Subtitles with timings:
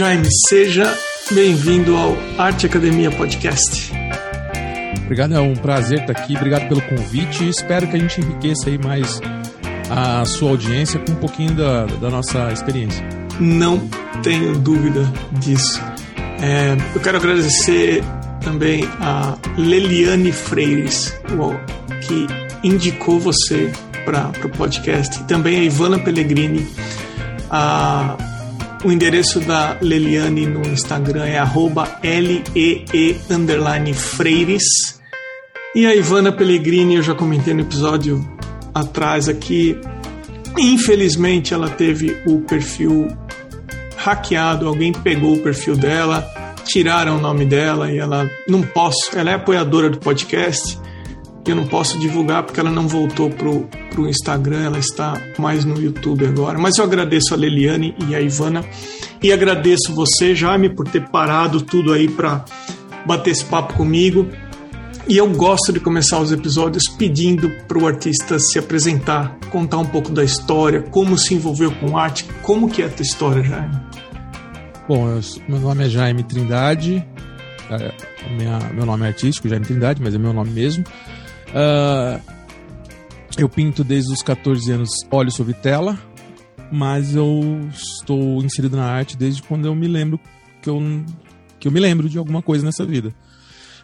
[0.00, 0.96] Jaime, seja
[1.30, 3.92] bem-vindo ao Arte Academia Podcast.
[5.04, 6.34] Obrigado, é um prazer estar aqui.
[6.34, 7.46] Obrigado pelo convite.
[7.46, 9.20] Espero que a gente enriqueça aí mais
[9.90, 13.06] a sua audiência com um pouquinho da, da nossa experiência.
[13.38, 13.78] Não
[14.22, 15.02] tenho dúvida
[15.32, 15.78] disso.
[16.40, 18.02] É, eu quero agradecer
[18.42, 21.14] também a Leliane Freires,
[22.06, 22.26] que
[22.66, 23.70] indicou você
[24.06, 26.66] para o podcast, e também a Ivana Pellegrini.
[27.50, 28.16] A,
[28.84, 31.38] o endereço da Leliane no Instagram é
[33.78, 34.64] lee_freires.
[35.74, 38.26] E a Ivana Pellegrini, eu já comentei no episódio
[38.74, 39.78] atrás aqui,
[40.58, 43.08] infelizmente ela teve o perfil
[43.96, 46.28] hackeado, alguém pegou o perfil dela,
[46.64, 50.78] tiraram o nome dela e ela não posso, ela é apoiadora do podcast
[51.46, 55.80] eu não posso divulgar porque ela não voltou pro, pro Instagram, ela está mais no
[55.80, 56.58] YouTube agora.
[56.58, 58.64] Mas eu agradeço a Leliane e a Ivana
[59.22, 62.44] e agradeço você, Jaime, por ter parado tudo aí para
[63.06, 64.26] bater esse papo comigo.
[65.08, 69.84] E eu gosto de começar os episódios pedindo para o artista se apresentar, contar um
[69.84, 73.80] pouco da história, como se envolveu com arte, como que é a tua história, Jaime?
[74.86, 77.04] Bom, eu, meu nome é Jaime Trindade,
[77.70, 77.92] é,
[78.30, 80.84] minha, meu nome é artístico, Jaime Trindade, mas é meu nome mesmo.
[81.50, 82.20] Uh,
[83.36, 85.98] eu pinto desde os 14 anos óleo sobre tela,
[86.70, 90.20] mas eu estou inserido na arte desde quando eu me lembro
[90.62, 90.78] que eu,
[91.58, 93.14] que eu me lembro de alguma coisa nessa vida.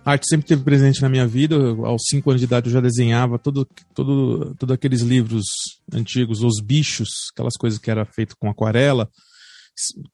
[0.05, 1.57] A arte sempre esteve presente na minha vida.
[1.57, 5.45] Aos 5 anos de idade eu já desenhava todo, todo, todo aqueles livros
[5.93, 9.11] antigos, Os Bichos, aquelas coisas que era feito com aquarela,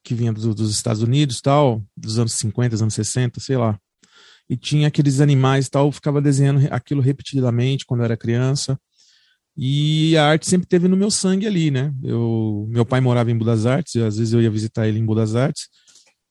[0.02, 3.78] que vinha do, dos Estados Unidos tal, dos anos 50, anos 60, sei lá
[4.52, 8.78] e tinha aqueles animais e tal, eu ficava desenhando aquilo repetidamente quando eu era criança.
[9.56, 11.90] E a arte sempre teve no meu sangue ali, né?
[12.02, 15.06] Eu, meu pai morava em Budas Artes, e às vezes eu ia visitar ele em
[15.06, 15.68] Budas Artes,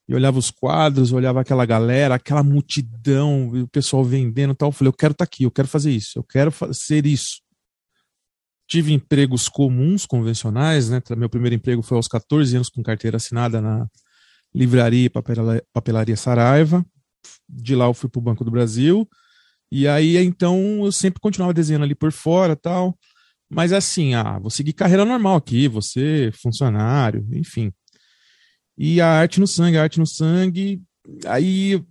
[0.08, 4.70] e olhava os quadros, olhava aquela galera, aquela multidão, o pessoal vendendo e tal.
[4.70, 7.42] Eu falei, eu quero estar tá aqui, eu quero fazer isso, eu quero ser isso.
[8.68, 11.02] Tive empregos comuns, convencionais, né?
[11.18, 13.88] Meu primeiro emprego foi aos 14 anos com carteira assinada na
[14.54, 15.10] livraria e
[15.74, 16.86] papelaria Saraiva
[17.50, 19.08] de lá eu fui para o Banco do Brasil.
[19.72, 22.98] E aí, então, eu sempre continuava desenhando ali por fora tal.
[23.50, 27.72] Mas assim, ah, vou seguir carreira normal aqui, você funcionário, enfim.
[28.78, 30.82] E a arte no sangue, a arte no sangue.
[31.26, 31.84] Aí,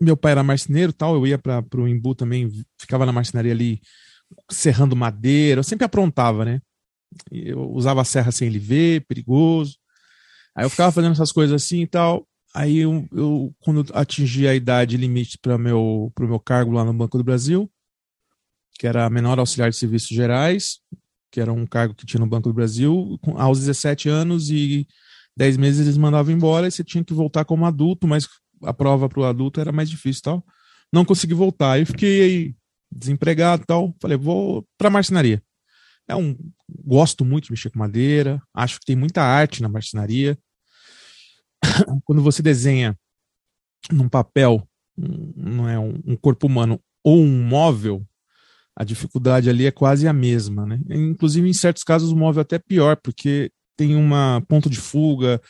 [0.00, 2.50] meu pai era marceneiro tal, eu ia para o Embu também,
[2.80, 3.80] ficava na marcenaria ali,
[4.50, 6.60] serrando madeira, eu sempre aprontava, né?
[7.30, 9.76] Eu usava a serra sem ele ver, perigoso.
[10.56, 12.26] Aí eu ficava fazendo essas coisas assim e tal.
[12.56, 16.94] Aí eu, eu quando atingi a idade limite para meu o meu cargo lá no
[16.94, 17.70] Banco do Brasil,
[18.78, 20.78] que era menor auxiliar de serviços gerais,
[21.30, 24.88] que era um cargo que tinha no Banco do Brasil, aos 17 anos e
[25.36, 28.26] 10 meses eles mandavam embora e você tinha que voltar como adulto, mas
[28.62, 30.46] a prova para o adulto era mais difícil tal.
[30.90, 31.72] Não consegui voltar.
[31.72, 32.56] Aí fiquei
[32.90, 33.94] desempregado tal.
[34.00, 35.42] Falei, vou para marcenaria.
[36.08, 36.34] É um
[36.86, 40.38] gosto muito de mexer com madeira, acho que tem muita arte na marcenaria.
[42.04, 42.96] quando você desenha
[43.90, 48.04] num papel, não é um, um corpo humano ou um móvel,
[48.74, 50.80] a dificuldade ali é quase a mesma, né?
[50.90, 55.40] Inclusive, em certos casos, o móvel é até pior, porque tem uma ponto de fuga,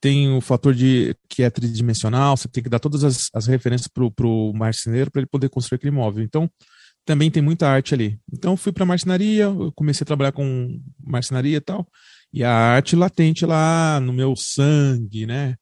[0.00, 3.88] tem o fator de que é tridimensional, você tem que dar todas as, as referências
[3.88, 6.22] para o marceneiro para ele poder construir aquele móvel.
[6.22, 6.50] Então,
[7.04, 8.18] também tem muita arte ali.
[8.30, 11.86] Então, fui para marcenaria, comecei a trabalhar com marcenaria e tal
[12.32, 15.56] e a arte latente lá no meu sangue, né?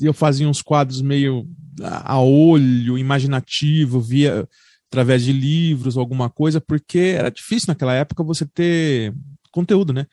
[0.00, 1.46] Eu fazia uns quadros meio
[1.82, 4.46] a olho, imaginativo, via
[4.90, 9.14] através de livros, alguma coisa, porque era difícil naquela época você ter
[9.50, 10.06] conteúdo, né?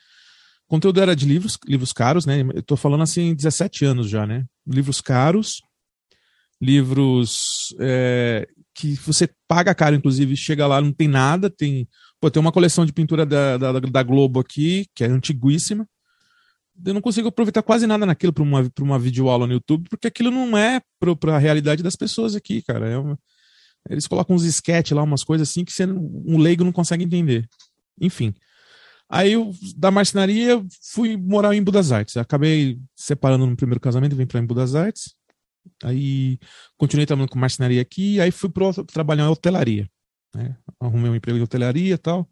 [0.67, 2.41] Conteúdo era de livros, livros caros, né?
[2.53, 4.45] Eu tô falando assim, 17 anos já, né?
[4.65, 5.61] Livros caros,
[6.61, 11.87] livros é, que você paga caro, inclusive, chega lá, não tem nada, tem
[12.19, 15.87] Pô, tem uma coleção de pintura da, da, da, Globo aqui, que é antiguíssima.
[16.85, 20.31] Eu não consigo aproveitar quase nada naquilo para uma, uma videoaula no YouTube, porque aquilo
[20.31, 22.87] não é para a realidade das pessoas aqui, cara.
[22.89, 23.17] É uma,
[23.89, 27.47] eles colocam uns sketch lá, umas coisas assim que você, um leigo não consegue entender.
[28.01, 28.33] Enfim.
[29.09, 32.17] Aí eu, da marcenaria, fui morar em Budas Artes.
[32.17, 35.15] Acabei separando no primeiro casamento, vim para em Budas Artes.
[35.83, 36.37] Aí
[36.77, 39.89] continuei trabalhando com marcenaria aqui, aí fui para trabalhar em hotelaria.
[40.33, 40.55] Né?
[40.79, 42.27] Arrumei um emprego de hotelaria e tal.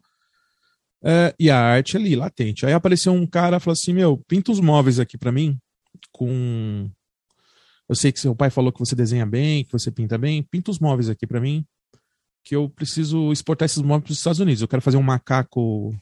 [1.02, 2.66] É, e a arte ali, latente.
[2.66, 5.58] Aí apareceu um cara falou assim: Meu, pinta os móveis aqui para mim.
[6.12, 6.90] Com.
[7.88, 10.42] Eu sei que seu pai falou que você desenha bem, que você pinta bem.
[10.42, 11.64] Pinta os móveis aqui para mim.
[12.44, 14.60] Que eu preciso exportar esses móveis para os Estados Unidos.
[14.60, 15.94] Eu quero fazer um macaco.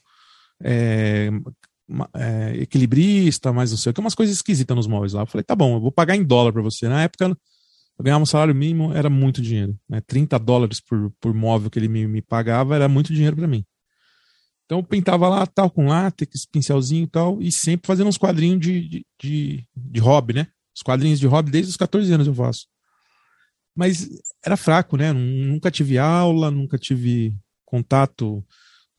[0.61, 1.29] É,
[2.13, 5.21] é, equilibrista, mais não sei o que, umas coisas esquisitas nos móveis lá.
[5.21, 6.87] Eu falei, tá bom, eu vou pagar em dólar para você.
[6.87, 7.37] Na época,
[7.97, 9.77] eu ganhava um salário mínimo, era muito dinheiro.
[9.89, 10.01] Né?
[10.01, 13.65] 30 dólares por, por móvel que ele me, me pagava era muito dinheiro para mim.
[14.65, 18.59] Então eu pintava lá, tal, com látex, pincelzinho e tal, e sempre fazendo uns quadrinhos
[18.59, 20.47] de, de, de, de hobby, né?
[20.75, 22.67] Os quadrinhos de hobby desde os 14 anos eu faço.
[23.73, 24.09] Mas
[24.45, 25.13] era fraco, né?
[25.13, 27.33] Nunca tive aula, nunca tive
[27.65, 28.45] contato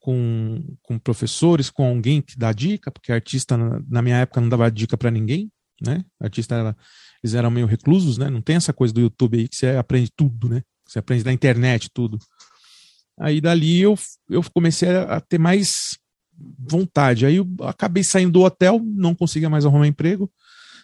[0.00, 3.56] com, com professores, com alguém que dá dica, porque artista
[3.88, 5.50] na minha época não dava dica para ninguém,
[5.82, 6.02] né?
[6.18, 6.76] Artista era,
[7.22, 8.30] eles eram meio reclusos, né?
[8.30, 10.62] Não tem essa coisa do YouTube aí que você aprende tudo, né?
[10.86, 12.18] Você aprende da internet tudo.
[13.18, 13.98] Aí dali eu,
[14.30, 15.98] eu comecei a ter mais
[16.58, 17.26] vontade.
[17.26, 20.30] Aí eu acabei saindo do hotel, não conseguia mais arrumar emprego.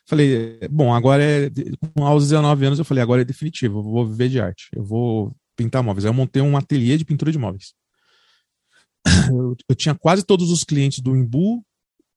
[0.06, 1.50] Falei, bom, agora é.
[1.96, 5.34] Aos 19 anos eu falei, agora é definitivo, eu vou viver de arte, eu vou
[5.56, 6.04] pintar móveis.
[6.04, 7.72] Aí eu montei um ateliê de pintura de móveis.
[9.30, 11.62] Eu, eu tinha quase todos os clientes do Imbu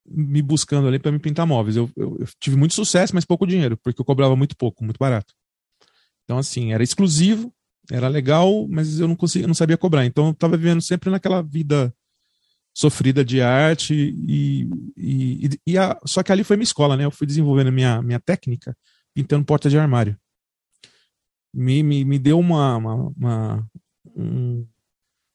[0.07, 1.75] me buscando ali para me pintar móveis.
[1.75, 4.97] Eu, eu, eu, tive muito sucesso, mas pouco dinheiro, porque eu cobrava muito pouco, muito
[4.97, 5.33] barato.
[6.23, 7.53] Então, assim, era exclusivo,
[7.91, 10.05] era legal, mas eu não conseguia, não sabia cobrar.
[10.05, 11.93] Então eu estava vivendo sempre naquela vida
[12.73, 17.05] sofrida de arte e, e, e a, só que ali foi minha escola, né?
[17.05, 18.77] Eu fui desenvolvendo minha minha técnica
[19.15, 20.15] pintando porta de armário.
[21.53, 23.69] Me, me, me deu uma, uma, uma
[24.15, 24.67] um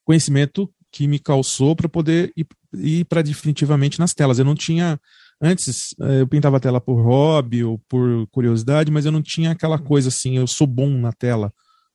[0.04, 4.38] conhecimento que me calçou para poder ir, ir para definitivamente nas telas.
[4.38, 5.00] Eu não tinha
[5.40, 9.50] antes eh, eu pintava a tela por hobby ou por curiosidade, mas eu não tinha
[9.50, 11.52] aquela coisa assim, eu sou bom na tela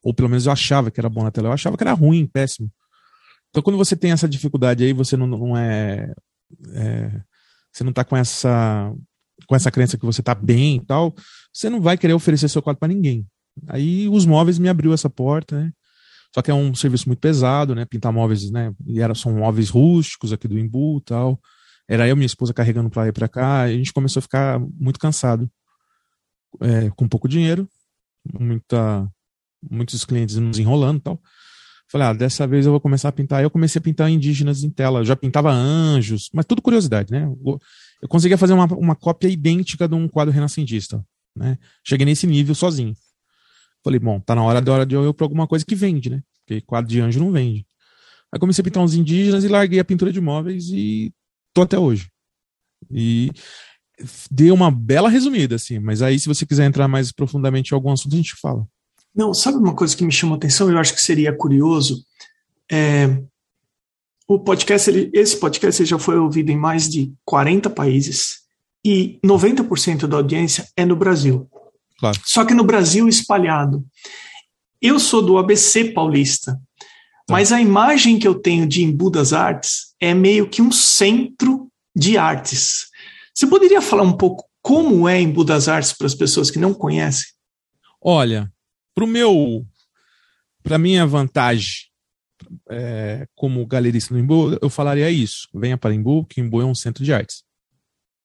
[0.07, 2.25] ou pelo menos eu achava que era bom na tela, eu achava que era ruim,
[2.25, 2.71] péssimo.
[3.49, 6.13] Então, quando você tem essa dificuldade aí, você não, não é,
[6.73, 7.21] é,
[7.71, 8.93] Você não tá com essa.
[9.45, 11.13] Com essa crença que você tá bem e tal,
[11.53, 13.25] você não vai querer oferecer seu quadro para ninguém.
[13.67, 15.71] Aí os móveis me abriu essa porta, né?
[16.37, 17.83] Só que é um serviço muito pesado, né?
[17.83, 18.71] Pintar móveis, né?
[18.85, 21.41] E era, são móveis rústicos aqui do Imbu tal.
[21.89, 23.61] Era eu e minha esposa carregando para e pra cá.
[23.61, 25.49] A gente começou a ficar muito cansado.
[26.61, 27.67] É, com pouco dinheiro,
[28.39, 29.09] muita
[29.67, 31.21] muitos clientes nos enrolando tal.
[31.89, 33.41] Falei, ah, dessa vez eu vou começar a pintar.
[33.41, 34.99] Eu comecei a pintar indígenas em tela.
[34.99, 37.27] Eu já pintava anjos, mas tudo curiosidade, né?
[37.99, 41.03] Eu conseguia fazer uma, uma cópia idêntica de um quadro renascentista,
[41.35, 41.57] né?
[41.83, 42.93] Cheguei nesse nível sozinho.
[43.87, 46.09] Falei, bom, tá na hora, de hora de eu ir pra alguma coisa que vende,
[46.09, 46.21] né?
[46.45, 47.65] Porque quadro de anjo não vende.
[48.29, 51.13] Aí comecei a pintar uns indígenas e larguei a pintura de móveis e
[51.53, 52.09] tô até hoje.
[52.91, 53.31] E
[54.29, 57.89] dei uma bela resumida, assim, mas aí se você quiser entrar mais profundamente em algum
[57.89, 58.67] assunto, a gente fala.
[59.15, 60.69] Não, sabe uma coisa que me chamou atenção?
[60.69, 62.03] Eu acho que seria curioso.
[62.69, 63.23] É,
[64.27, 68.39] o podcast, ele, esse podcast já foi ouvido em mais de 40 países
[68.85, 71.49] e 90% da audiência é no Brasil.
[71.99, 72.19] Claro.
[72.23, 73.85] Só que no Brasil espalhado.
[74.81, 76.59] Eu sou do ABC paulista, tá.
[77.29, 81.67] mas a imagem que eu tenho de Embu das Artes é meio que um centro
[81.95, 82.87] de artes.
[83.33, 86.73] Você poderia falar um pouco como é Embu das Artes para as pessoas que não
[86.73, 87.27] conhecem?
[88.01, 88.51] Olha,
[88.93, 89.65] para o meu,
[90.61, 91.87] para minha vantagem
[92.69, 95.47] é, como galerista no Imbu, eu falaria isso.
[95.53, 97.43] Venha para Imbu, que Imbu é um centro de artes.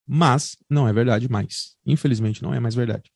[0.06, 1.76] Mas não é verdade mais.
[1.86, 3.10] Infelizmente não é mais verdade.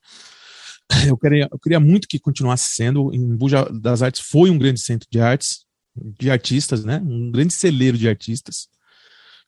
[1.06, 3.12] Eu queria, eu queria muito que continuasse sendo.
[3.14, 3.46] Imbu
[3.80, 5.64] das Artes foi um grande centro de artes,
[6.18, 7.02] de artistas, né?
[7.04, 8.68] Um grande celeiro de artistas.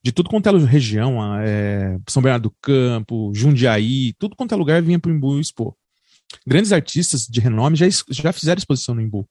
[0.03, 4.81] De tudo quanto é região, é, São Bernardo do Campo, Jundiaí, tudo quanto é lugar
[4.81, 5.75] vinha para o Imbu expor
[6.47, 9.29] grandes artistas de renome já, já fizeram exposição no Embu.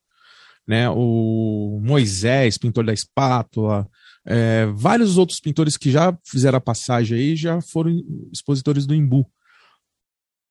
[0.67, 0.89] Né?
[0.89, 3.88] O Moisés, pintor da espátula,
[4.25, 7.91] é, vários outros pintores que já fizeram a passagem aí já foram
[8.34, 9.25] expositores do Embu.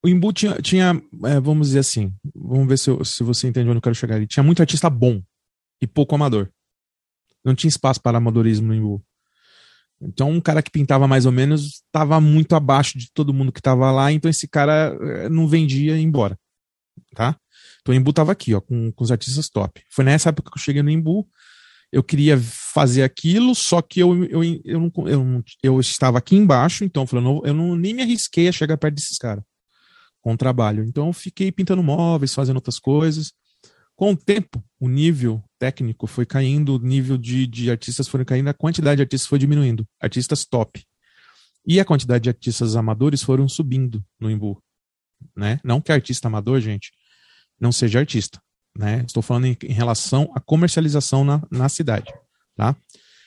[0.06, 3.68] O Embu tinha, tinha é, vamos dizer assim, vamos ver se, eu, se você entende
[3.68, 4.14] onde eu quero chegar.
[4.14, 5.20] Ele tinha muito artista bom
[5.82, 6.48] e pouco amador.
[7.44, 9.04] Não tinha espaço para amadorismo no Embu.
[10.00, 13.58] Então, um cara que pintava mais ou menos estava muito abaixo de todo mundo que
[13.58, 16.38] estava lá, então esse cara eh, não vendia e ia embora.
[17.12, 17.36] Tá?
[17.80, 19.82] Então, o Embu estava aqui, ó, com, com os artistas top.
[19.90, 21.28] Foi nessa época que eu cheguei no Embu.
[21.90, 26.84] Eu queria fazer aquilo, só que eu, eu, eu, não, eu, eu estava aqui embaixo,
[26.84, 29.42] então eu, falei, não, eu não, nem me arrisquei a chegar perto desses caras
[30.26, 30.82] com o trabalho.
[30.82, 33.32] Então, eu fiquei pintando móveis, fazendo outras coisas.
[33.94, 38.48] Com o tempo, o nível técnico foi caindo, o nível de, de artistas foi caindo,
[38.48, 40.84] a quantidade de artistas foi diminuindo, artistas top.
[41.64, 44.60] E a quantidade de artistas amadores foram subindo no Imbu.
[45.36, 45.60] Né?
[45.62, 46.90] Não que artista amador, gente,
[47.60, 48.42] não seja artista.
[48.76, 49.04] Né?
[49.06, 52.12] Estou falando em, em relação à comercialização na, na cidade.
[52.56, 52.74] Tá?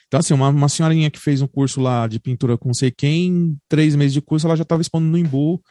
[0.07, 3.57] Então, assim, uma, uma senhorinha que fez um curso lá de pintura com sei quem,
[3.69, 5.63] três meses de curso, ela já estava expondo no Imbu,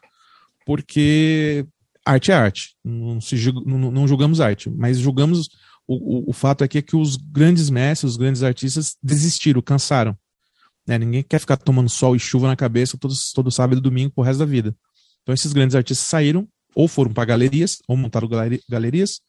[0.68, 1.64] porque
[2.04, 2.76] arte é arte.
[2.84, 5.48] Não, se, não, julgamos arte, mas julgamos.
[5.86, 9.62] O, o, o fato é que, é que os grandes mestres, os grandes artistas desistiram,
[9.62, 10.14] cansaram.
[10.86, 10.98] Né?
[10.98, 14.22] Ninguém quer ficar tomando sol e chuva na cabeça todo, todo sábado e domingo pro
[14.22, 14.76] resto da vida.
[15.22, 18.28] Então esses grandes artistas saíram, ou foram para galerias, ou montaram
[18.68, 19.22] galerias,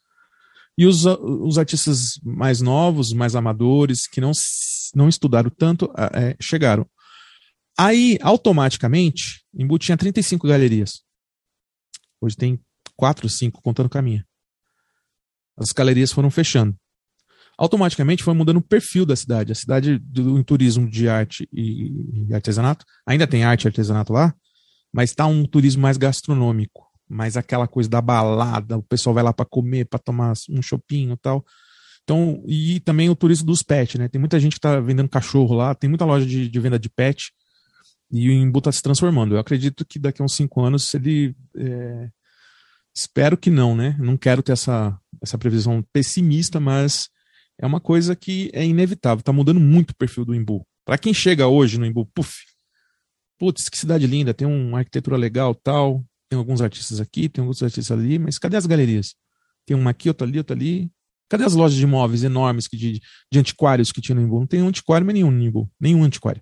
[0.78, 4.32] e os, os artistas mais novos, mais amadores, que não,
[4.94, 6.86] não estudaram tanto, é, chegaram.
[7.78, 11.08] Aí, automaticamente, Embu tinha 35 galerias.
[12.22, 12.60] Hoje tem
[12.96, 14.26] 4, 5, contando com a minha.
[15.58, 16.76] As galerias foram fechando.
[17.58, 19.52] Automaticamente foi mudando o perfil da cidade.
[19.52, 24.14] A cidade do, em turismo de arte e, e artesanato, ainda tem arte e artesanato
[24.14, 24.34] lá,
[24.94, 29.34] mas está um turismo mais gastronômico mais aquela coisa da balada, o pessoal vai lá
[29.34, 31.44] para comer, para tomar um chopinho e tal.
[32.04, 34.08] Então, e também o turismo dos pets, né?
[34.08, 36.90] Tem muita gente que tá vendendo cachorro lá, tem muita loja de, de venda de
[36.90, 37.32] pet,
[38.12, 39.36] e o Imbu tá se transformando.
[39.36, 41.36] Eu acredito que daqui a uns cinco anos ele.
[41.56, 42.10] É...
[42.96, 43.96] Espero que não, né?
[44.00, 47.08] Não quero ter essa, essa previsão pessimista, mas
[47.58, 49.24] é uma coisa que é inevitável.
[49.24, 50.66] Tá mudando muito o perfil do Imbu.
[50.84, 52.44] Para quem chega hoje no Imbu, puf,
[53.38, 57.62] putz, que cidade linda, tem uma arquitetura legal, tal, tem alguns artistas aqui, tem alguns
[57.62, 59.16] artistas ali, mas cadê as galerias?
[59.66, 60.92] Tem uma aqui, outra ali, outra ali.
[61.30, 63.00] Cadê as lojas de imóveis enormes que de,
[63.32, 64.40] de antiquários que tinha no Imbu?
[64.40, 65.72] Não tem antiquário, mas nenhum no Imbu.
[65.80, 66.42] Nenhum antiquário.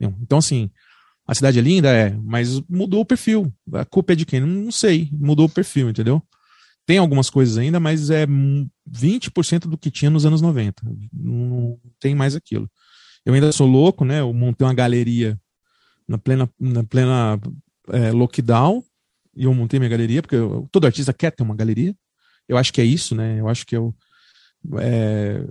[0.00, 0.70] Então, assim,
[1.26, 3.52] a cidade é linda, é, mas mudou o perfil.
[3.72, 4.40] A culpa é de quem?
[4.40, 5.08] Não, sei.
[5.12, 6.22] Mudou o perfil, entendeu?
[6.86, 10.82] Tem algumas coisas ainda, mas é 20% do que tinha nos anos 90.
[11.12, 12.70] Não tem mais aquilo.
[13.24, 14.20] Eu ainda sou louco, né?
[14.20, 15.36] Eu montei uma galeria
[16.06, 17.40] na plena, na plena
[17.88, 18.84] é, lockdown
[19.34, 21.94] e eu montei minha galeria, porque eu, todo artista quer ter uma galeria.
[22.48, 23.40] Eu acho que é isso, né?
[23.40, 23.92] Eu acho que eu.
[24.78, 25.44] É,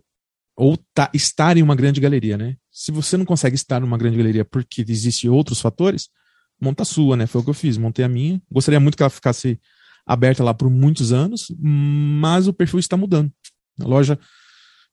[0.56, 2.56] ou tá, estar em uma grande galeria, né?
[2.72, 6.10] Se você não consegue estar numa grande galeria porque existem outros fatores,
[6.60, 7.28] monta a sua, né?
[7.28, 8.42] Foi o que eu fiz, montei a minha.
[8.50, 9.60] Gostaria muito que ela ficasse
[10.06, 13.32] aberta lá por muitos anos, mas o perfil está mudando.
[13.82, 14.18] A loja,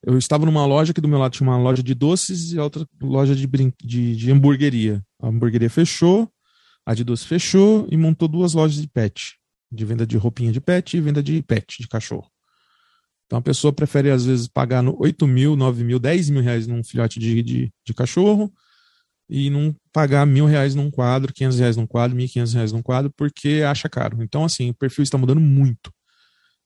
[0.05, 2.87] eu estava numa loja que do meu lado tinha uma loja de doces e outra
[3.01, 3.47] loja de,
[3.85, 5.03] de, de hamburgueria.
[5.21, 6.29] A hamburgueria fechou,
[6.85, 9.37] a de doce fechou e montou duas lojas de pet,
[9.71, 12.32] de venda de roupinha de pet e venda de pet, de cachorro.
[13.33, 16.67] Então a pessoa prefere, às vezes, pagar no 8 mil, 9 mil, 10 mil reais
[16.67, 18.53] num filhote de, de, de cachorro
[19.27, 23.11] e não pagar mil reais num quadro, 500 reais num quadro, 1.500 reais num quadro,
[23.17, 24.23] porque acha caro.
[24.23, 25.91] Então, assim, o perfil está mudando muito.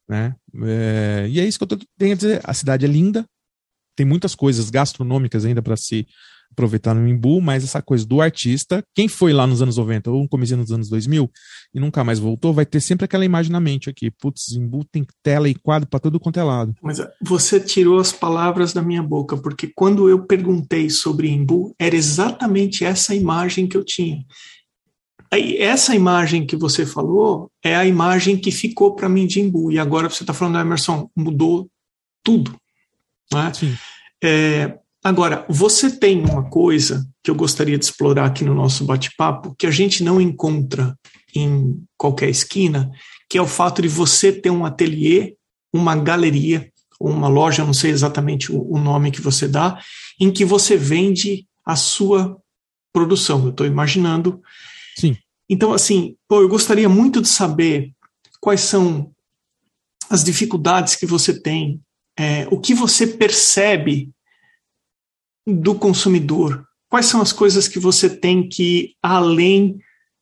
[0.09, 0.35] Né?
[0.65, 2.41] É, e é isso que eu tenho a dizer.
[2.43, 3.25] A cidade é linda,
[3.95, 6.05] tem muitas coisas gastronômicas ainda para se
[6.51, 10.23] aproveitar no Imbu, mas essa coisa do artista, quem foi lá nos anos 90 ou
[10.23, 11.31] no começo dos anos 2000
[11.75, 14.11] e nunca mais voltou, vai ter sempre aquela imagem na mente aqui.
[14.11, 16.75] Putz, Imbu tem tela e quadro para todo quanto é lado.
[16.83, 21.75] Mas eh, você tirou as palavras da minha boca, porque quando eu perguntei sobre Imbu,
[21.79, 24.25] era exatamente essa imagem que eu tinha.
[25.31, 29.73] Aí, essa imagem que você falou é a imagem que ficou para mim de Imbu.
[29.73, 31.69] E agora você está falando, Emerson, mudou
[32.23, 32.57] tudo.
[33.33, 33.53] Né?
[33.53, 33.77] Sim.
[34.23, 39.55] É, Agora, você tem uma coisa que eu gostaria de explorar aqui no nosso bate-papo,
[39.57, 40.99] que a gente não encontra
[41.33, 42.91] em qualquer esquina,
[43.31, 45.37] que é o fato de você ter um ateliê,
[45.73, 49.81] uma galeria, ou uma loja, não sei exatamente o, nome que você dá,
[50.21, 52.37] em que você vende a sua
[52.93, 53.45] produção.
[53.45, 54.43] Eu estou imaginando.
[54.99, 55.17] Sim.
[55.49, 57.93] Então, assim, pô, eu gostaria muito de saber
[58.41, 59.13] quais são
[60.11, 61.81] as dificuldades que você tem,
[62.19, 64.11] é, o que você percebe
[65.47, 66.67] do consumidor?
[66.89, 69.79] Quais são as coisas que você tem que, além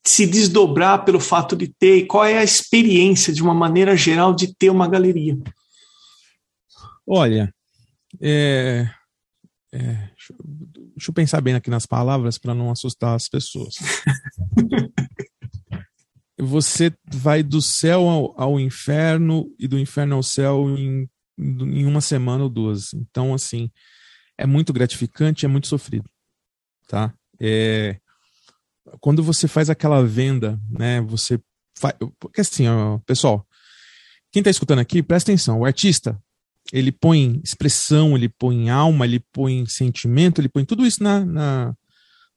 [0.06, 4.34] se desdobrar pelo fato de ter, e qual é a experiência, de uma maneira geral,
[4.34, 5.38] de ter uma galeria?
[7.06, 7.52] Olha,
[8.20, 8.88] é,
[9.72, 10.34] é, deixa,
[10.94, 13.74] deixa, eu pensar bem aqui nas palavras para não assustar as pessoas.
[16.38, 22.00] Você vai do céu ao, ao, inferno e do inferno ao céu em, em uma
[22.00, 22.92] semana ou duas.
[22.92, 23.70] Então, assim,
[24.36, 26.08] é muito gratificante, é muito sofrido,
[26.88, 27.12] tá?
[27.40, 27.98] É,
[29.00, 31.00] quando você faz aquela venda, né?
[31.02, 31.40] Você
[31.76, 33.46] faz, porque assim, ó, pessoal,
[34.32, 35.60] quem está escutando aqui, presta atenção.
[35.60, 36.20] O artista,
[36.72, 41.76] ele põe expressão, ele põe alma, ele põe sentimento, ele põe tudo isso na, na,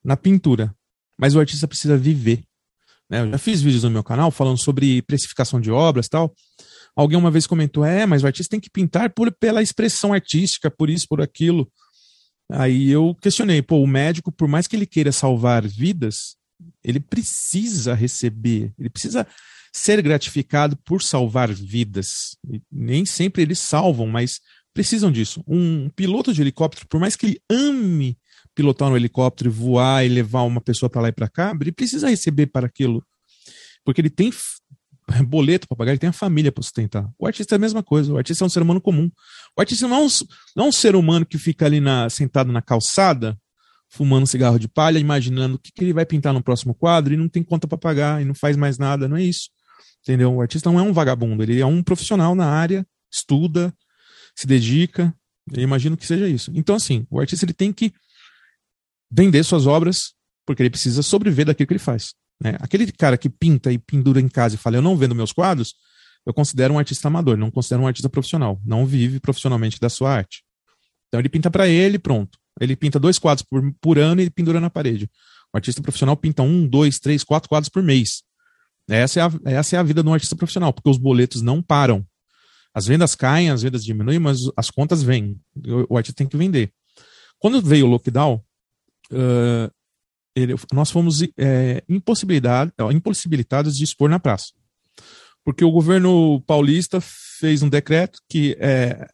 [0.03, 0.75] na pintura.
[1.17, 2.43] Mas o artista precisa viver.
[3.09, 3.21] Né?
[3.21, 6.33] Eu já fiz vídeos no meu canal falando sobre precificação de obras tal.
[6.95, 10.69] Alguém uma vez comentou: é, mas o artista tem que pintar por, pela expressão artística,
[10.69, 11.71] por isso, por aquilo.
[12.49, 16.37] Aí eu questionei, pô, o médico, por mais que ele queira salvar vidas,
[16.83, 19.27] ele precisa receber, ele precisa
[19.73, 22.37] ser gratificado por salvar vidas.
[22.71, 24.39] Nem sempre eles salvam, mas
[24.73, 25.43] precisam disso.
[25.47, 28.17] Um piloto de helicóptero, por mais que ele ame
[28.55, 32.09] pilotar um helicóptero, voar e levar uma pessoa para lá e para cá, ele precisa
[32.09, 33.05] receber para aquilo.
[33.85, 34.31] Porque ele tem
[35.25, 37.09] boleto para pagar, ele tem a família para sustentar.
[37.17, 39.09] O artista é a mesma coisa, o artista é um ser humano comum.
[39.55, 40.07] O artista não é um,
[40.55, 43.37] não é um ser humano que fica ali na, sentado na calçada,
[43.89, 47.13] fumando um cigarro de palha, imaginando o que, que ele vai pintar no próximo quadro
[47.13, 49.49] e não tem conta para pagar e não faz mais nada, não é isso.
[50.01, 50.33] Entendeu?
[50.33, 53.73] O artista não é um vagabundo, ele é um profissional na área, estuda,
[54.35, 55.13] se dedica.
[55.51, 56.51] Eu imagino que seja isso.
[56.53, 57.93] Então, assim, o artista ele tem que
[59.09, 60.13] vender suas obras
[60.45, 62.13] porque ele precisa sobreviver daquilo que ele faz.
[62.41, 62.55] Né?
[62.59, 65.75] Aquele cara que pinta e pendura em casa e fala, eu não vendo meus quadros,
[66.25, 68.59] eu considero um artista amador, não considero um artista profissional.
[68.65, 70.43] Não vive profissionalmente da sua arte.
[71.07, 72.37] Então ele pinta para ele, pronto.
[72.59, 75.09] Ele pinta dois quadros por, por ano e pendura na parede.
[75.53, 78.23] O artista profissional pinta um, dois, três, quatro quadros por mês.
[78.89, 81.61] Essa é, a, essa é a vida de um artista profissional, porque os boletos não
[81.61, 82.05] param.
[82.73, 85.39] As vendas caem, as vendas diminuem, mas as contas vêm.
[85.55, 86.71] O, o artista tem que vender.
[87.39, 88.43] Quando veio o lockdown,
[89.11, 89.71] uh,
[90.37, 94.53] ele, nós fomos é, impossibilitados de expor na praça.
[95.43, 99.07] Porque o governo paulista fez um decreto que é,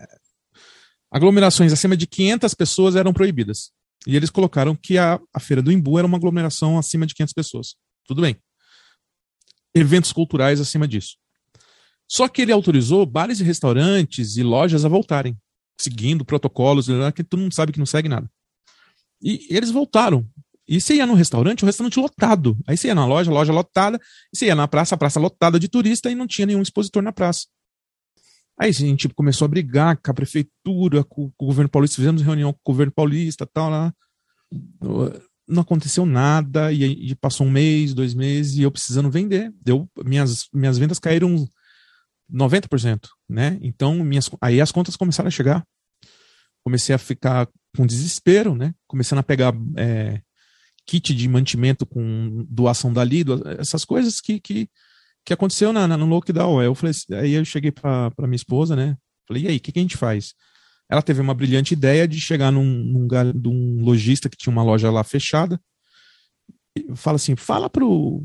[1.09, 3.71] aglomerações acima de 500 pessoas eram proibidas.
[4.05, 7.33] E eles colocaram que a, a Feira do Imbu era uma aglomeração acima de 500
[7.33, 7.75] pessoas.
[8.05, 8.35] Tudo bem.
[9.73, 11.15] Eventos culturais acima disso.
[12.05, 15.37] Só que ele autorizou bares e restaurantes e lojas a voltarem,
[15.79, 18.29] seguindo protocolos, que todo mundo sabe que não segue nada.
[19.21, 20.27] E eles voltaram.
[20.67, 22.57] E você ia no restaurante, o restaurante lotado.
[22.67, 23.99] Aí você ia na loja, loja lotada.
[24.33, 27.03] E você ia na praça, a praça lotada de turista e não tinha nenhum expositor
[27.03, 27.45] na praça.
[28.57, 32.21] Aí a gente começou a brigar com a prefeitura, com, com o governo paulista, fizemos
[32.21, 33.93] reunião com o governo paulista, tal, lá.
[35.47, 39.51] Não aconteceu nada, e, e passou um mês, dois meses, e eu precisando vender.
[39.61, 41.47] Deu, minhas, minhas vendas caíram
[42.31, 43.57] 90%, né?
[43.61, 45.65] Então, minhas, aí as contas começaram a chegar.
[46.63, 48.73] Comecei a ficar com desespero, né?
[48.87, 50.21] Começando a pegar é,
[50.85, 53.23] kit de mantimento com doação dali,
[53.57, 54.69] essas coisas que, que,
[55.25, 56.61] que aconteceu na, na, no lockdown.
[56.61, 58.97] Eu, falei, aí eu cheguei para minha esposa, né?
[59.27, 60.33] Falei, e aí, o que, que, a gente faz?
[60.89, 63.07] Ela teve uma brilhante ideia de chegar num, num
[63.45, 65.59] um lojista que tinha uma loja lá fechada.
[66.95, 68.23] Fala assim, fala pro,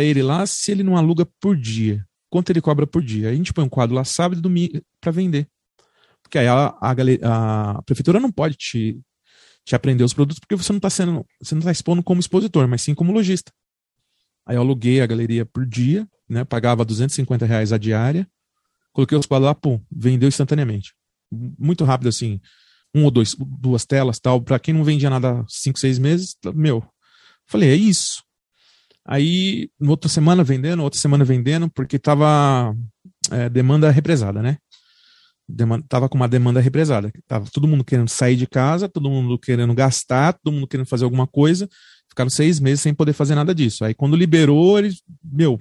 [0.00, 2.04] ele lá se ele não aluga por dia.
[2.30, 3.28] Quanto ele cobra por dia?
[3.28, 5.46] Aí a gente põe um quadro lá sábado e domingo para vender.
[6.22, 6.94] Porque aí a, a,
[7.76, 8.98] a, prefeitura não pode te,
[9.64, 12.68] te aprender os produtos porque você não está sendo, você não está expondo como expositor,
[12.68, 13.52] mas sim como lojista.
[14.46, 16.44] Aí eu aluguei a galeria por dia, né?
[16.44, 18.28] Pagava 250 reais a diária,
[18.92, 20.92] coloquei os quadros lá, pum, vendeu instantaneamente.
[21.30, 22.40] Muito rápido assim,
[22.94, 24.40] um ou dois, duas telas tal.
[24.40, 26.84] Para quem não vendia nada há cinco, seis meses, meu,
[27.46, 28.22] falei, é isso.
[29.06, 32.74] Aí, outra semana vendendo, outra semana vendendo, porque tava
[33.30, 34.58] é, demanda represada, né?
[35.88, 37.12] Tava com uma demanda represada.
[37.26, 41.04] Tava todo mundo querendo sair de casa, todo mundo querendo gastar, todo mundo querendo fazer
[41.04, 41.68] alguma coisa.
[42.08, 43.84] Ficaram seis meses sem poder fazer nada disso.
[43.84, 45.60] Aí quando liberou, eles, meu,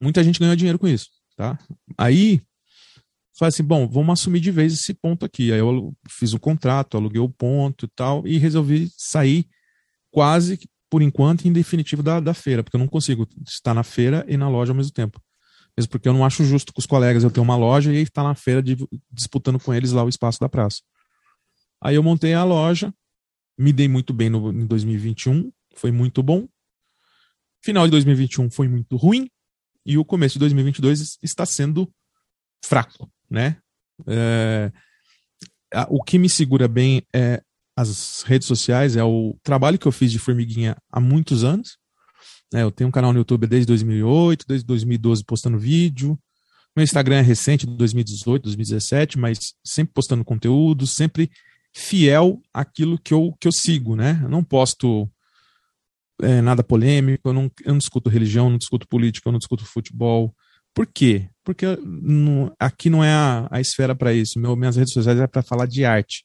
[0.00, 1.58] muita gente ganhou dinheiro com isso, tá?
[1.96, 2.40] Aí,
[3.36, 5.52] falei assim, bom, vamos assumir de vez esse ponto aqui.
[5.52, 9.46] Aí eu fiz o contrato, aluguei o ponto e tal, e resolvi sair
[10.10, 10.58] quase
[10.90, 14.36] por enquanto em definitivo da, da feira, porque eu não consigo estar na feira e
[14.36, 15.20] na loja ao mesmo tempo.
[15.78, 18.24] Mesmo porque eu não acho justo com os colegas eu ter uma loja e estar
[18.24, 18.76] na feira de,
[19.12, 20.82] disputando com eles lá o espaço da praça.
[21.80, 22.92] Aí eu montei a loja,
[23.56, 26.48] me dei muito bem no, em 2021, foi muito bom.
[27.64, 29.30] Final de 2021 foi muito ruim
[29.86, 31.88] e o começo de 2022 está sendo
[32.64, 33.58] fraco, né?
[34.04, 34.72] É,
[35.88, 37.40] o que me segura bem é
[37.76, 41.78] as redes sociais, é o trabalho que eu fiz de formiguinha há muitos anos.
[42.54, 46.18] É, eu tenho um canal no YouTube desde 2008, desde 2012 postando vídeo.
[46.74, 51.30] Meu Instagram é recente, de 2018, 2017, mas sempre postando conteúdo, sempre
[51.74, 54.20] fiel àquilo que eu, que eu sigo, né?
[54.22, 55.10] Eu não posto
[56.22, 59.64] é, nada polêmico, eu não, eu não discuto religião, não discuto política, eu não discuto
[59.64, 60.34] futebol.
[60.74, 61.28] Por quê?
[61.44, 64.38] Porque não, aqui não é a, a esfera para isso.
[64.38, 66.24] Meu, minhas redes sociais é para falar de arte.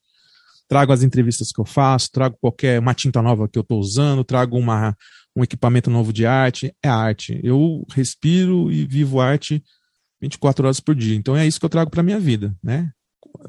[0.68, 4.24] Trago as entrevistas que eu faço, trago qualquer uma tinta nova que eu estou usando,
[4.24, 4.96] trago uma,
[5.36, 6.74] um equipamento novo de arte.
[6.84, 7.40] É arte.
[7.44, 9.64] Eu respiro e vivo arte
[10.22, 11.16] 24 horas por dia.
[11.16, 12.92] Então é isso que eu trago para minha vida, né?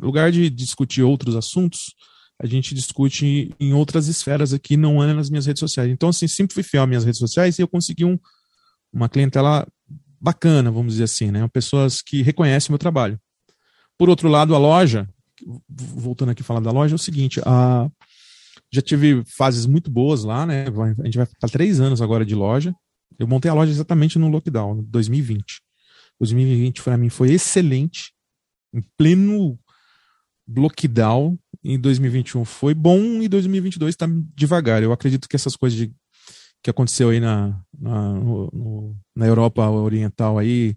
[0.01, 1.95] Lugar de discutir outros assuntos,
[2.41, 5.91] a gente discute em outras esferas aqui, não é nas minhas redes sociais.
[5.91, 8.19] Então, assim, sempre fui fiel às minhas redes sociais e eu consegui um,
[8.93, 9.67] uma clientela
[10.21, 11.47] bacana, vamos dizer assim, né?
[11.53, 13.21] Pessoas que reconhecem o meu trabalho.
[13.97, 15.09] Por outro lado, a loja,
[15.69, 17.89] voltando aqui a falar da loja, é o seguinte, a,
[18.75, 20.67] já tive fases muito boas lá, né?
[21.01, 22.75] A gente vai ficar três anos agora de loja.
[23.19, 25.63] Eu montei a loja exatamente no lockdown, 2020.
[26.19, 28.13] 2020 para mim foi excelente,
[28.73, 29.59] em pleno
[30.49, 34.83] lockdown em 2021 foi bom e 2022 está devagar.
[34.83, 35.93] Eu acredito que essas coisas de,
[36.63, 40.77] que aconteceu aí na, na, no, na Europa Oriental aí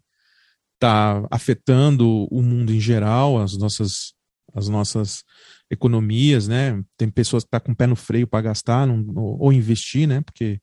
[0.79, 4.13] tá afetando o mundo em geral, as nossas,
[4.53, 5.23] as nossas
[5.69, 6.82] economias, né?
[6.97, 9.53] Tem pessoas que estão tá com o pé no freio para gastar não, ou, ou,
[9.53, 10.21] investir, né?
[10.21, 10.60] Porque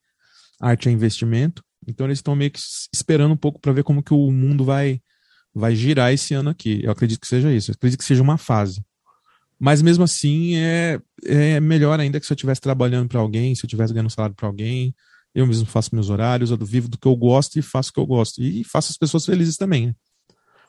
[0.61, 1.63] arte é investimento.
[1.87, 2.61] Então eles estão meio que
[2.93, 5.01] esperando um pouco para ver como que o mundo vai
[5.55, 6.81] vai girar esse ano aqui.
[6.83, 7.71] Eu acredito que seja isso.
[7.71, 8.83] Eu acredito que seja uma fase.
[9.59, 13.65] Mas mesmo assim é, é melhor ainda que se eu estivesse trabalhando para alguém, se
[13.65, 14.95] eu estivesse ganhando salário para alguém,
[15.35, 18.01] eu mesmo faço meus horários, eu vivo do que eu gosto e faço o que
[18.01, 18.43] eu gosto.
[18.43, 19.95] E faço as pessoas felizes também, né?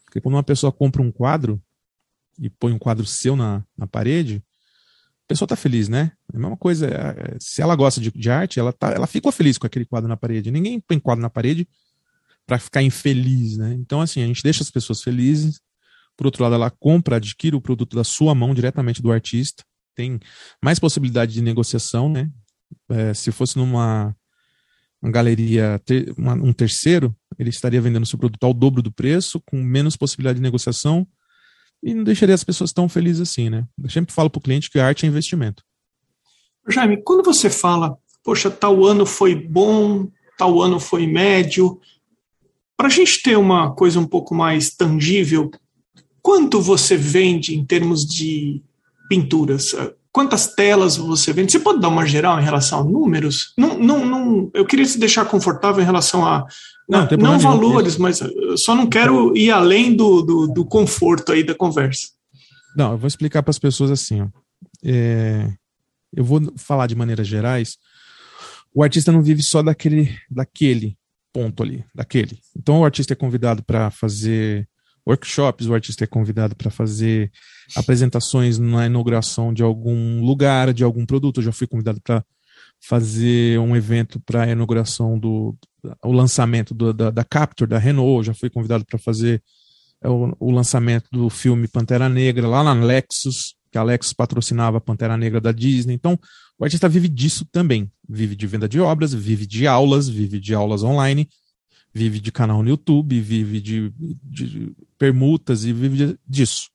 [0.05, 1.61] Porque quando uma pessoa compra um quadro
[2.39, 4.43] e põe um quadro seu na, na parede,
[5.25, 6.11] a pessoa tá feliz, né?
[6.31, 9.07] É a mesma coisa, é, é, se ela gosta de, de, arte, ela, tá, ela
[9.07, 10.51] ficou feliz com aquele quadro na parede.
[10.51, 11.67] Ninguém põe quadro na parede
[12.45, 13.73] para ficar infeliz, né?
[13.73, 15.59] Então, assim, a gente deixa as pessoas felizes.
[16.15, 19.63] Por outro lado, ela compra, adquire o produto da sua mão diretamente do artista.
[19.95, 20.19] Tem
[20.63, 22.29] mais possibilidade de negociação, né?
[22.89, 24.15] É, se fosse numa
[25.01, 29.39] uma galeria, ter, uma, um terceiro, ele estaria vendendo seu produto ao dobro do preço,
[29.41, 31.07] com menos possibilidade de negociação,
[31.85, 33.63] e não deixaria as pessoas tão felizes assim, né?
[33.81, 35.63] Eu sempre falo para o cliente que arte é investimento.
[36.67, 41.79] Jaime, quando você fala, poxa, tal ano foi bom, tal ano foi médio,
[42.75, 45.51] para a gente ter uma coisa um pouco mais tangível,
[46.23, 48.63] quanto você vende em termos de
[49.07, 49.75] pinturas?
[50.15, 51.51] Quantas telas você vende?
[51.51, 53.51] Você pode dar uma geral em relação a números?
[53.57, 56.47] Não, não, não, eu queria te deixar confortável em relação a
[56.87, 61.33] não, não, não valores, mas eu só não quero ir além do, do, do, conforto
[61.33, 62.07] aí da conversa.
[62.77, 64.21] Não, eu vou explicar para as pessoas assim.
[64.21, 64.27] Ó.
[64.85, 65.51] É,
[66.15, 67.75] eu vou falar de maneiras gerais.
[68.73, 70.97] O artista não vive só daquele, daquele
[71.33, 72.39] ponto ali, daquele.
[72.55, 74.65] Então o artista é convidado para fazer
[75.07, 77.31] workshops, o artista é convidado para fazer
[77.75, 81.39] apresentações na inauguração de algum lugar, de algum produto.
[81.39, 82.23] Eu já fui convidado para
[82.81, 85.55] fazer um evento para a inauguração do
[86.03, 88.25] o lançamento do, da, da Capture, da Renault.
[88.25, 89.41] Já fui convidado para fazer
[90.01, 94.77] é, o, o, lançamento do filme Pantera Negra lá na Lexus, que a Lexus patrocinava
[94.77, 95.93] a Pantera Negra da Disney.
[95.93, 96.19] Então,
[96.57, 97.91] o artista vive disso também.
[98.09, 101.29] Vive de venda de obras, vive de aulas, vive de aulas online
[101.95, 103.89] vive de canal no YouTube, vive de,
[104.21, 106.69] de permutas e vive de, disso.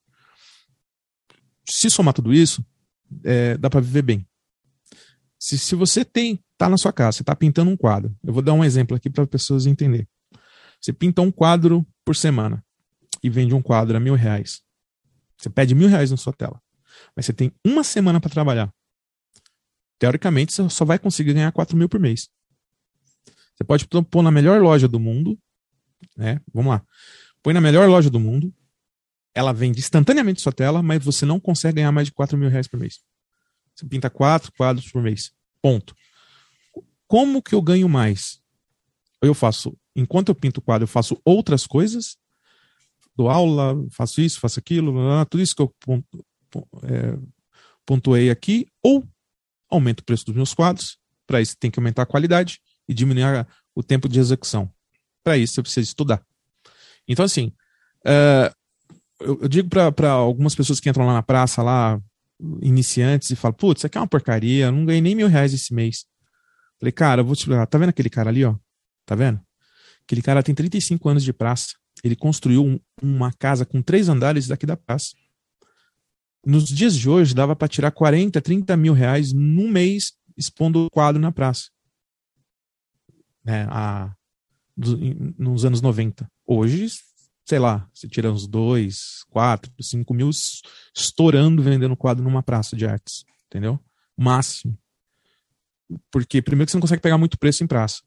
[1.68, 2.64] Se somar tudo isso,
[3.22, 4.26] é, dá para viver bem.
[5.38, 8.16] Se, se você tem, tá na sua casa, você tá pintando um quadro.
[8.24, 10.08] Eu vou dar um exemplo aqui para as pessoas entenderem.
[10.80, 12.64] Você pinta um quadro por semana
[13.22, 14.62] e vende um quadro a mil reais.
[15.36, 16.62] Você pede mil reais na sua tela.
[17.14, 18.72] Mas você tem uma semana para trabalhar.
[19.98, 22.30] Teoricamente, você só vai conseguir ganhar quatro mil por mês.
[23.60, 25.38] Você pode pôr na melhor loja do mundo,
[26.16, 26.40] né?
[26.52, 26.82] Vamos lá.
[27.42, 28.54] Põe na melhor loja do mundo,
[29.34, 32.66] ela vende instantaneamente sua tela, mas você não consegue ganhar mais de 4 mil reais
[32.66, 33.00] por mês.
[33.74, 35.32] Você pinta quatro quadros por mês.
[35.60, 35.94] Ponto.
[37.06, 38.40] Como que eu ganho mais?
[39.20, 42.16] Eu faço, enquanto eu pinto o quadro, eu faço outras coisas,
[43.14, 44.94] dou aula, faço isso, faço aquilo,
[45.28, 45.74] tudo isso que eu
[46.84, 47.18] é,
[47.84, 49.06] pontuei aqui, ou
[49.68, 52.58] aumento o preço dos meus quadros, para isso tem que aumentar a qualidade,
[52.90, 54.68] e diminuir o tempo de execução.
[55.22, 56.20] Para isso, você precisa estudar.
[57.06, 57.52] Então, assim,
[58.04, 58.52] uh,
[59.20, 62.00] eu, eu, digo para algumas pessoas que entram lá na praça, lá,
[62.60, 65.54] iniciantes, e falam: Putz, isso aqui é uma porcaria, eu não ganhei nem mil reais
[65.54, 66.04] esse mês.
[66.80, 67.66] Falei, cara, eu vou te explicar.
[67.66, 68.56] Tá vendo aquele cara ali, ó?
[69.06, 69.40] Tá vendo?
[70.02, 71.74] Aquele cara tem 35 anos de praça.
[72.02, 75.10] Ele construiu um, uma casa com três andares daqui da praça.
[76.44, 80.90] Nos dias de hoje, dava para tirar 40, 30 mil reais num mês expondo o
[80.90, 81.68] quadro na praça
[83.50, 84.14] né, a,
[85.36, 86.30] nos anos 90.
[86.46, 86.88] Hoje,
[87.44, 90.30] sei lá, você tira uns 2, 4, 5 mil
[90.94, 93.78] estourando vendendo quadro numa praça de artes, entendeu?
[94.16, 94.78] Máximo.
[96.10, 98.02] Porque, primeiro, que você não consegue pegar muito preço em praça.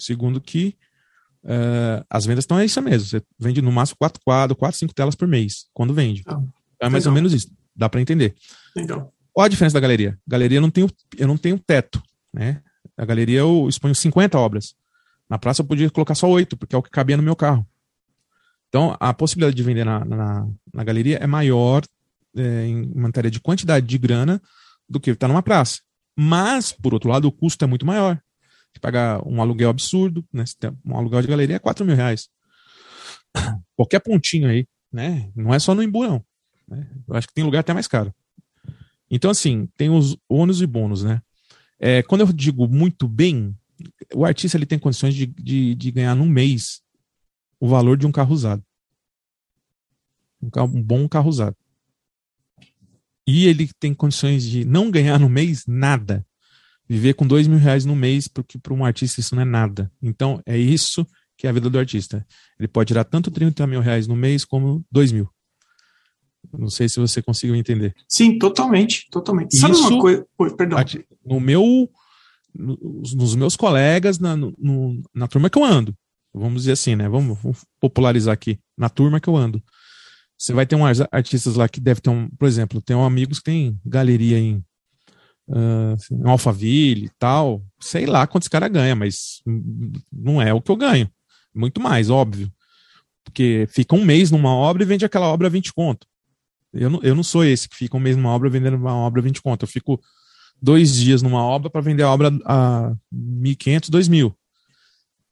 [0.00, 0.74] Segundo, que
[1.44, 3.06] uh, as vendas estão é isso mesmo.
[3.08, 6.22] Você vende no máximo 4 quadros, 4, 5 telas por mês, quando vende.
[6.26, 6.40] Ah,
[6.80, 7.12] é mais legal.
[7.12, 7.52] ou menos isso.
[7.76, 8.34] Dá para entender.
[8.74, 9.12] Legal.
[9.32, 10.18] Qual a diferença da galeria?
[10.26, 12.62] Galeria não tem, eu não tenho teto, né?
[12.98, 14.74] A galeria eu exponho 50 obras.
[15.30, 17.66] Na praça eu podia colocar só 8, porque é o que cabia no meu carro.
[18.68, 21.82] Então, a possibilidade de vender na, na, na galeria é maior
[22.36, 24.42] é, em matéria de quantidade de grana
[24.88, 25.80] do que está numa praça.
[26.16, 28.20] Mas, por outro lado, o custo é muito maior.
[28.72, 30.44] Você pagar um aluguel absurdo, né?
[30.84, 32.28] um aluguel de galeria é 4 mil reais.
[33.76, 35.30] Qualquer pontinho aí, né?
[35.34, 36.24] Não é só no Imbu, não.
[36.66, 36.86] Né?
[37.06, 38.12] Eu acho que tem lugar até mais caro.
[39.10, 41.22] Então, assim, tem os ônus e bônus, né?
[41.78, 43.56] É, quando eu digo muito bem,
[44.14, 46.80] o artista ele tem condições de, de, de ganhar num mês
[47.60, 48.62] o valor de um carro usado.
[50.40, 51.56] Um, carro, um bom carro usado.
[53.26, 56.26] E ele tem condições de não ganhar no mês nada.
[56.88, 59.92] Viver com dois mil reais no mês, porque para um artista isso não é nada.
[60.00, 62.26] Então, é isso que é a vida do artista.
[62.58, 65.28] Ele pode tirar tanto 30 mil reais no mês como dois mil.
[66.56, 67.94] Não sei se você conseguiu entender.
[68.08, 69.56] Sim, totalmente, totalmente.
[69.58, 70.26] Sabe Isso, uma coisa?
[70.38, 70.78] Oi, perdão.
[71.24, 71.90] No meu,
[72.54, 75.94] nos meus colegas, na, no, na turma que eu ando,
[76.32, 77.08] vamos dizer assim, né?
[77.08, 78.58] Vamos, vamos, popularizar aqui.
[78.76, 79.62] Na turma que eu ando.
[80.36, 83.38] Você vai ter um artistas lá que deve ter um, por exemplo, tem um amigos
[83.38, 84.64] que tem galeria em,
[85.48, 87.62] uh, em Alphaville e tal.
[87.80, 89.42] Sei lá quantos cara ganha, mas
[90.12, 91.10] não é o que eu ganho.
[91.52, 92.52] Muito mais, óbvio.
[93.24, 96.06] Porque fica um mês numa obra e vende aquela obra a 20 conto.
[96.72, 99.20] Eu não, eu não sou esse que fica um mês numa obra vendendo uma obra
[99.20, 99.62] a 20 conto.
[99.64, 100.00] Eu fico
[100.60, 104.34] dois dias numa obra para vender a obra a 1.500, 2.000.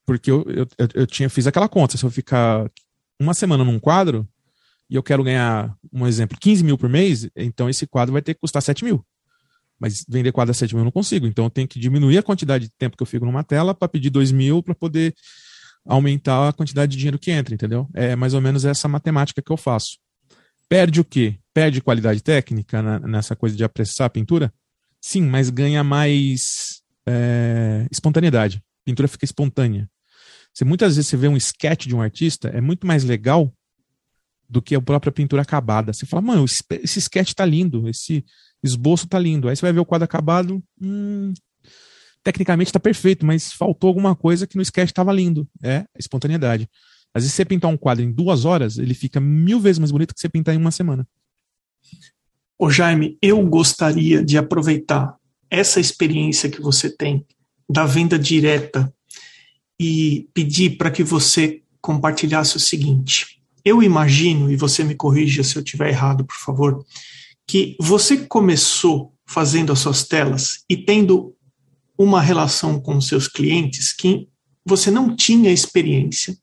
[0.05, 1.97] Porque eu, eu, eu, tinha, fiz aquela conta.
[1.97, 2.71] Se eu ficar
[3.19, 4.27] uma semana num quadro
[4.89, 8.35] e eu quero ganhar, um exemplo, 15 mil por mês, então esse quadro vai ter
[8.35, 9.05] que custar 7 mil.
[9.79, 11.27] Mas vender quadro a 7 mil eu não consigo.
[11.27, 13.89] Então eu tenho que diminuir a quantidade de tempo que eu fico numa tela para
[13.89, 15.15] pedir 2 mil para poder
[15.85, 17.89] aumentar a quantidade de dinheiro que entra, entendeu?
[17.95, 19.99] É mais ou menos essa matemática que eu faço.
[20.69, 21.39] Perde o quê?
[21.55, 24.53] Perde qualidade técnica na, nessa coisa de apressar a pintura?
[25.01, 28.59] Sim, mas ganha mais é, espontaneidade.
[28.59, 29.89] A pintura fica espontânea.
[30.53, 33.53] Você, muitas vezes você vê um sketch de um artista, é muito mais legal
[34.49, 35.93] do que a própria pintura acabada.
[35.93, 38.25] Você fala, mano, esse, sketch tá lindo, esse
[38.63, 39.49] esboço tá lindo.
[39.49, 41.33] Aí você vai ver o quadro acabado, hum,
[42.23, 45.49] tecnicamente está perfeito, mas faltou alguma coisa que no sketch estava lindo.
[45.63, 46.69] É espontaneidade.
[47.17, 50.15] Às vezes, você pintar um quadro em duas horas, ele fica mil vezes mais bonito
[50.15, 51.09] que você pintar em uma semana.
[52.59, 55.17] Ô Jaime, eu gostaria de aproveitar
[55.51, 57.25] essa experiência que você tem
[57.67, 58.93] da venda direta
[59.81, 63.41] e pedir para que você compartilhasse o seguinte.
[63.65, 66.85] Eu imagino, e você me corrija se eu estiver errado, por favor,
[67.47, 71.35] que você começou fazendo as suas telas e tendo
[71.97, 74.29] uma relação com seus clientes que
[74.67, 76.37] você não tinha experiência.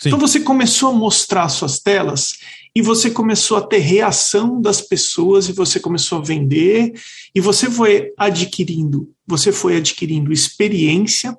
[0.00, 0.08] Sim.
[0.08, 2.38] Então você começou a mostrar suas telas
[2.74, 6.92] e você começou a ter reação das pessoas e você começou a vender
[7.34, 11.36] e você foi adquirindo, você foi adquirindo experiência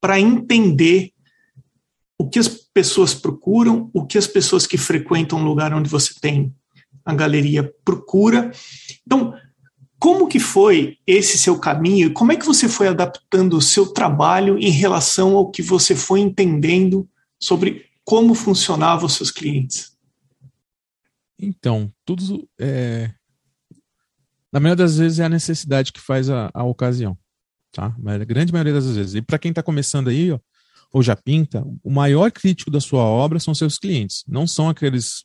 [0.00, 1.10] para entender
[2.18, 6.14] o que as pessoas procuram, o que as pessoas que frequentam o lugar onde você
[6.20, 6.54] tem
[7.04, 8.50] a galeria procura.
[9.06, 9.34] Então,
[9.98, 12.12] como que foi esse seu caminho?
[12.12, 16.20] Como é que você foi adaptando o seu trabalho em relação ao que você foi
[16.20, 17.08] entendendo
[17.44, 19.96] sobre como funcionavam os seus clientes?
[21.38, 23.12] Então, tudo é...
[24.52, 27.18] Na maioria das vezes é a necessidade que faz a, a ocasião,
[27.72, 27.94] tá?
[28.06, 29.14] A grande maioria das vezes.
[29.16, 30.38] E para quem está começando aí, ó,
[30.92, 34.22] ou já pinta, o maior crítico da sua obra são seus clientes.
[34.28, 35.24] Não são aqueles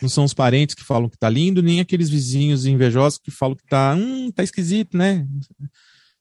[0.00, 3.56] não são os parentes que falam que tá lindo, nem aqueles vizinhos invejosos que falam
[3.56, 5.26] que tá, hum, tá esquisito, né?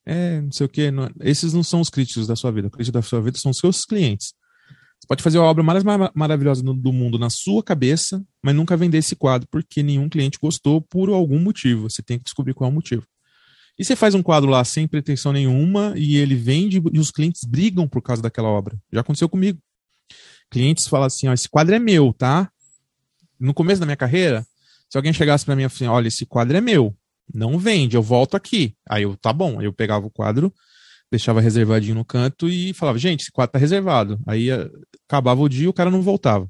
[0.06, 0.92] É, não sei o quê.
[0.92, 2.68] Não, esses não são os críticos da sua vida.
[2.68, 4.34] O crítico da sua vida são os seus clientes.
[5.04, 5.84] Você pode fazer a obra mais
[6.16, 10.80] maravilhosa do mundo na sua cabeça, mas nunca vender esse quadro porque nenhum cliente gostou
[10.80, 11.90] por algum motivo.
[11.90, 13.06] Você tem que descobrir qual é o motivo.
[13.78, 17.44] E você faz um quadro lá sem pretensão nenhuma e ele vende e os clientes
[17.44, 18.78] brigam por causa daquela obra.
[18.94, 19.60] Já aconteceu comigo.
[20.50, 22.50] Clientes falam assim: ó, esse quadro é meu, tá?
[23.44, 24.46] no começo da minha carreira,
[24.90, 26.96] se alguém chegasse para mim e assim, olha, esse quadro é meu,
[27.34, 28.74] não vende, eu volto aqui.
[28.88, 30.54] Aí eu, tá bom, eu pegava o quadro,
[31.14, 34.20] deixava reservadinho no canto e falava, gente, esse quadro tá reservado.
[34.26, 34.68] Aí eh,
[35.08, 36.50] acabava o dia e o cara não voltava.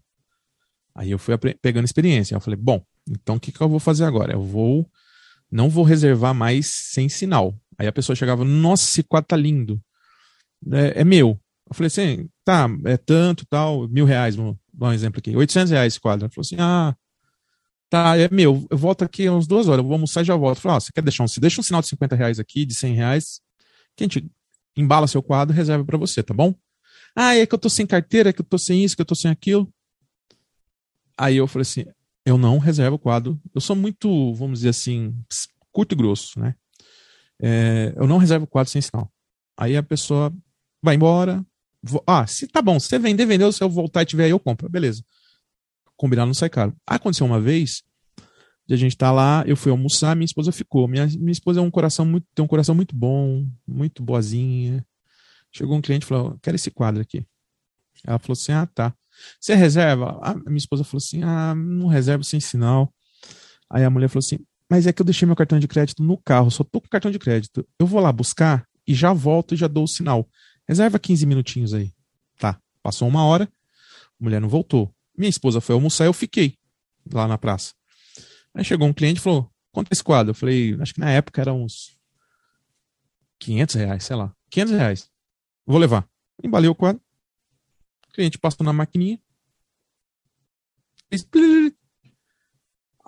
[0.95, 2.34] Aí eu fui pegando experiência.
[2.34, 4.32] Eu falei, bom, então o que, que eu vou fazer agora?
[4.32, 4.89] Eu vou,
[5.52, 7.54] não vou reservar mais sem sinal.
[7.78, 9.82] Aí a pessoa chegava, nossa, esse quadro tá lindo.
[10.71, 11.38] É, é meu.
[11.69, 15.71] Eu falei assim, tá, é tanto, tal, mil reais, vamos dar um exemplo aqui, 800
[15.71, 16.26] reais esse quadro.
[16.26, 16.95] Ela falou assim, ah,
[17.89, 20.58] tá, é meu, eu volto aqui umas duas horas, eu vou almoçar e já volto.
[20.58, 22.76] Eu falei, ah, você quer deixar um, deixa um sinal de 50 reais aqui, de
[22.76, 23.41] 100 reais,
[23.97, 24.32] que a gente
[24.76, 26.54] embala seu quadro reserva para você, tá bom?
[27.16, 29.06] Ah, é que eu tô sem carteira, é que eu tô sem isso, que eu
[29.06, 29.72] tô sem aquilo.
[31.18, 31.86] Aí eu falei assim,
[32.26, 33.40] eu não reservo o quadro.
[33.54, 35.16] Eu sou muito, vamos dizer assim,
[35.72, 36.56] curto e grosso, né?
[37.42, 39.12] É, eu não reservo o quadro sem sinal.
[39.56, 40.34] Aí a pessoa
[40.82, 41.46] vai embora,
[42.08, 44.40] ah, se tá bom, se você vender, vendeu, se eu voltar e tiver aí, eu
[44.40, 44.70] compro.
[44.70, 45.04] Beleza.
[45.96, 46.76] Combinar não sai caro.
[46.88, 47.84] Aconteceu uma vez,
[48.65, 50.88] de a gente tá lá, eu fui almoçar, minha esposa ficou.
[50.88, 54.86] Minha, minha esposa é um coração muito, tem um coração muito bom, muito boazinha.
[55.52, 57.26] Chegou um cliente e falou: quero esse quadro aqui.
[58.06, 58.93] Ela falou assim: ah, tá.
[59.39, 60.19] Você reserva?
[60.21, 62.93] A minha esposa falou assim: ah, não reserva sem sinal.
[63.69, 66.17] Aí a mulher falou assim: mas é que eu deixei meu cartão de crédito no
[66.17, 67.63] carro, só tô com cartão de crédito.
[67.78, 70.28] Eu vou lá buscar e já volto e já dou o sinal.
[70.67, 71.91] Reserva 15 minutinhos aí.
[72.39, 72.60] Tá.
[72.82, 73.47] Passou uma hora,
[74.19, 74.91] a mulher não voltou.
[75.15, 76.56] Minha esposa foi almoçar, eu fiquei
[77.12, 77.73] lá na praça.
[78.54, 80.32] Aí chegou um cliente e falou: quanto é esse quadro?
[80.32, 81.98] Eu falei, acho que na época era uns
[83.39, 84.34] 500 reais, sei lá.
[84.50, 85.10] 500 reais.
[85.66, 86.08] Vou levar.
[86.44, 87.02] Embalei o quadro.
[88.10, 89.20] O cliente passou na maquininha.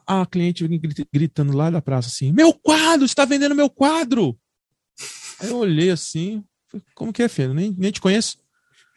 [0.07, 0.67] a cliente
[1.11, 4.37] gritando lá da praça assim: Meu quadro, está vendendo meu quadro!
[5.39, 6.43] Aí eu olhei assim,
[6.93, 7.53] como que é, filho?
[7.53, 8.37] Nem, nem te conheço.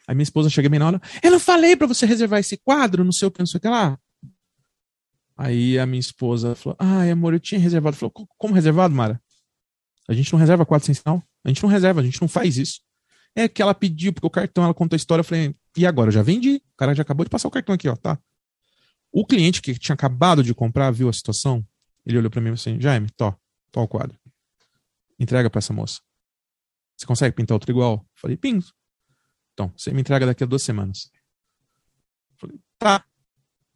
[0.07, 3.03] Aí minha esposa chega bem na hora: Eu não falei para você reservar esse quadro,
[3.03, 3.99] não sei o que, não sei o que lá.
[5.41, 7.95] Aí a minha esposa falou: Ai, amor, eu tinha reservado.
[7.95, 9.21] Falou: Como reservado, Mara?
[10.05, 11.23] A gente não reserva quadro sem sinal?
[11.45, 12.81] A gente não reserva, a gente não faz isso.
[13.33, 15.21] É que ela pediu, porque o cartão, ela contou a história.
[15.21, 16.09] Eu falei: E agora?
[16.09, 16.55] Eu já vendi.
[16.55, 18.19] O cara já acabou de passar o cartão aqui, ó, tá?
[19.13, 21.65] O cliente que tinha acabado de comprar viu a situação.
[22.05, 23.33] Ele olhou para mim assim: Jaime, tó,
[23.71, 24.19] tó o quadro.
[25.17, 26.01] Entrega para essa moça.
[26.97, 28.05] Você consegue pintar outro igual?
[28.13, 28.73] Falei: Pinto.
[29.53, 31.09] Então, você me entrega daqui a duas semanas.
[32.37, 33.05] Falei: Tá.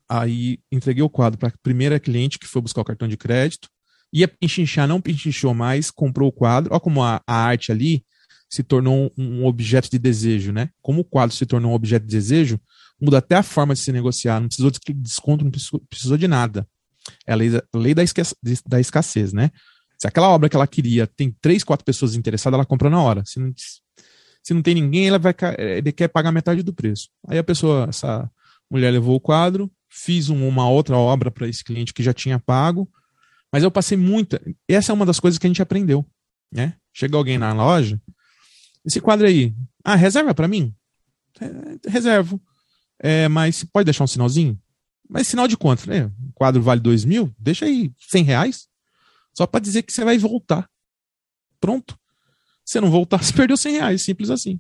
[0.10, 3.70] Aí entreguei o quadro para a primeira cliente que foi buscar o cartão de crédito.
[4.12, 6.72] Ia pinchinchar, não pinchinchou mais, comprou o quadro.
[6.72, 8.06] Olha como a, a arte ali
[8.50, 10.70] se tornou um, objeto de desejo, né?
[10.80, 12.60] Como o quadro se tornou um objeto de desejo,
[13.02, 14.40] muda até a forma de se negociar.
[14.40, 15.50] Não precisou de desconto, não
[15.90, 16.68] precisou, de nada.
[17.26, 18.36] É a lei, da, lei da, escassez,
[18.68, 19.50] da escassez, né?
[19.98, 23.24] Se aquela obra que ela queria tem três, quatro pessoas interessadas, ela compra na hora.
[23.26, 23.52] Se não,
[24.44, 27.10] se não tem ninguém, ela vai, ele quer pagar metade do preço.
[27.28, 28.30] Aí a pessoa, essa
[28.70, 32.90] mulher levou o quadro, fiz uma outra obra para esse cliente que já tinha pago,
[33.52, 34.42] mas eu passei muita.
[34.68, 36.04] Essa é uma das coisas que a gente aprendeu,
[36.52, 36.76] né?
[36.92, 38.02] Chega alguém na loja,
[38.84, 39.54] esse quadro aí,
[39.84, 40.74] ah, reserva para mim?
[41.40, 42.42] É, reservo.
[43.00, 44.60] É, mas pode deixar um sinalzinho?
[45.08, 45.92] Mas sinal de quanto?
[45.92, 47.34] É, o quadro vale dois mil?
[47.38, 48.68] Deixa aí 100 reais.
[49.36, 50.68] Só para dizer que você vai voltar.
[51.60, 51.98] Pronto.
[52.66, 54.02] Se não voltar, você perdeu 100 reais.
[54.02, 54.60] Simples assim.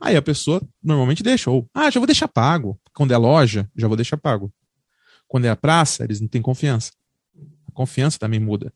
[0.00, 1.50] Aí a pessoa normalmente deixa.
[1.50, 2.80] Ou, ah, já vou deixar pago.
[2.94, 4.52] Quando é loja, já vou deixar pago.
[5.32, 6.92] Quando é a praça, eles não têm confiança.
[7.66, 8.70] A confiança também muda.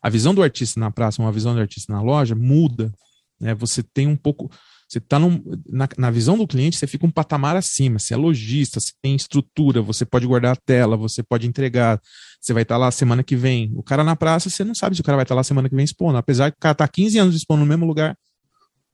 [0.00, 2.90] A visão do artista na praça, uma visão do artista na loja, muda.
[3.38, 3.54] Né?
[3.56, 4.50] Você tem um pouco.
[4.88, 7.98] Você está na, na visão do cliente, você fica um patamar acima.
[7.98, 12.00] Você é lojista, você tem estrutura, você pode guardar a tela, você pode entregar,
[12.40, 13.70] você vai estar tá lá semana que vem.
[13.76, 15.68] O cara na praça, você não sabe se o cara vai estar tá lá semana
[15.68, 16.16] que vem expondo.
[16.16, 18.16] Apesar que o cara está 15 anos expondo no mesmo lugar,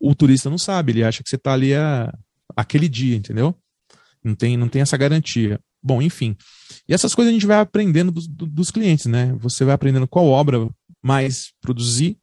[0.00, 2.12] o turista não sabe, ele acha que você está ali a,
[2.56, 3.56] aquele dia, entendeu?
[4.24, 5.60] Não tem, não tem essa garantia.
[5.84, 6.34] Bom, enfim.
[6.88, 9.34] E essas coisas a gente vai aprendendo dos, dos clientes, né?
[9.34, 10.66] Você vai aprendendo qual obra
[11.02, 12.16] mais produzir,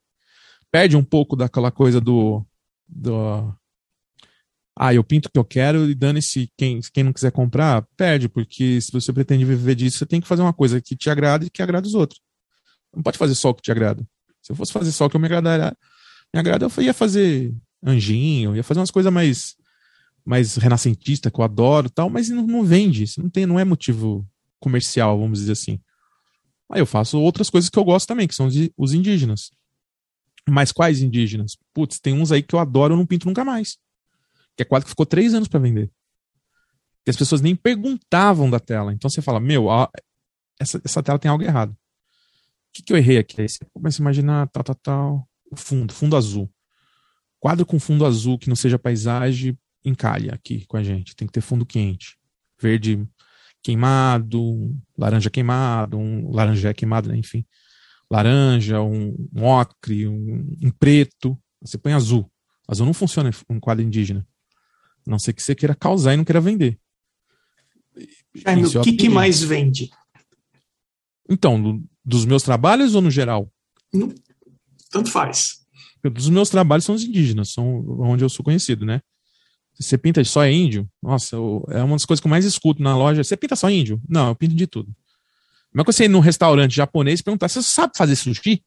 [0.71, 2.43] perde um pouco daquela coisa do,
[2.89, 3.53] do
[4.75, 8.27] ah, eu pinto o que eu quero e dane-se quem, quem não quiser comprar, perde,
[8.27, 11.45] porque se você pretende viver disso, você tem que fazer uma coisa que te agrada
[11.45, 12.19] e que agrada os outros.
[12.95, 14.03] Não pode fazer só o que te agrada.
[14.41, 15.77] Se eu fosse fazer só o que eu me agradaria,
[16.33, 17.53] me agrada, eu ia fazer
[17.85, 19.55] anjinho, ia fazer umas coisas mais
[20.25, 24.27] mais renascentista que eu adoro tal, mas não, não vende, não tem, não é motivo
[24.59, 25.79] comercial, vamos dizer assim.
[26.71, 29.51] Aí eu faço outras coisas que eu gosto também, que são os indígenas.
[30.47, 31.57] Mas quais indígenas?
[31.73, 33.77] Putz, tem uns aí que eu adoro, eu não pinto nunca mais
[34.55, 35.91] que é quadro que ficou três anos para vender.
[37.03, 38.93] Que as pessoas nem perguntavam da tela.
[38.93, 39.87] Então você fala, meu, ó,
[40.59, 41.71] essa, essa tela tem algo errado.
[41.71, 41.75] O
[42.73, 43.41] que, que eu errei aqui?
[43.41, 45.27] Aí você começa a imaginar tal, tal, tal.
[45.51, 46.49] O fundo, fundo azul.
[47.39, 51.15] Quadro com fundo azul que não seja paisagem, encalha aqui com a gente.
[51.15, 52.17] Tem que ter fundo quente.
[52.59, 53.07] Verde
[53.63, 57.17] queimado, laranja queimado, um laranja queimado, né?
[57.17, 57.45] enfim.
[58.09, 61.37] Laranja, um, um ocre, um, um preto.
[61.61, 62.29] Você põe azul.
[62.67, 64.27] Azul não funciona em um quadro indígena.
[65.05, 66.79] A não ser que você queira causar e não queira vender.
[68.35, 69.89] Jaime, o que, que, mais vende?
[71.29, 73.51] Então, do, dos meus trabalhos ou no geral?
[73.93, 74.13] No,
[74.89, 75.61] tanto faz.
[76.03, 79.01] Dos meus trabalhos são os indígenas, são onde eu sou conhecido, né?
[79.81, 80.87] Você pinta só índio?
[81.01, 83.23] Nossa, eu, é uma das coisas que eu mais escuto na loja.
[83.23, 83.99] Você pinta só índio?
[84.07, 84.93] Não, eu pinto de tudo.
[85.73, 88.61] Mas quando você ir num restaurante japonês e perguntar, você sabe fazer sushi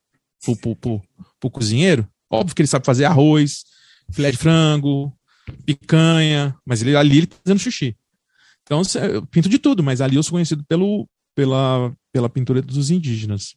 [0.44, 1.02] pro, pro, pro,
[1.38, 2.08] pro cozinheiro?
[2.30, 3.64] Óbvio que ele sabe fazer arroz,
[4.10, 5.16] filé de frango,
[5.64, 7.96] picanha, mas ele, ali ele tá fazendo xixi.
[8.62, 12.90] Então, eu pinto de tudo, mas ali eu sou conhecido pelo, pela, pela pintura dos
[12.90, 13.54] indígenas.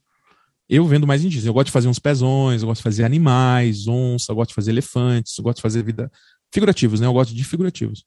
[0.70, 1.46] Eu vendo mais indígenas.
[1.46, 4.56] Eu gosto de fazer uns pezões, eu gosto de fazer animais, onça, eu gosto de
[4.56, 6.12] fazer elefantes, eu gosto de fazer vida.
[6.54, 7.08] Figurativos, né?
[7.08, 8.06] Eu gosto de figurativos.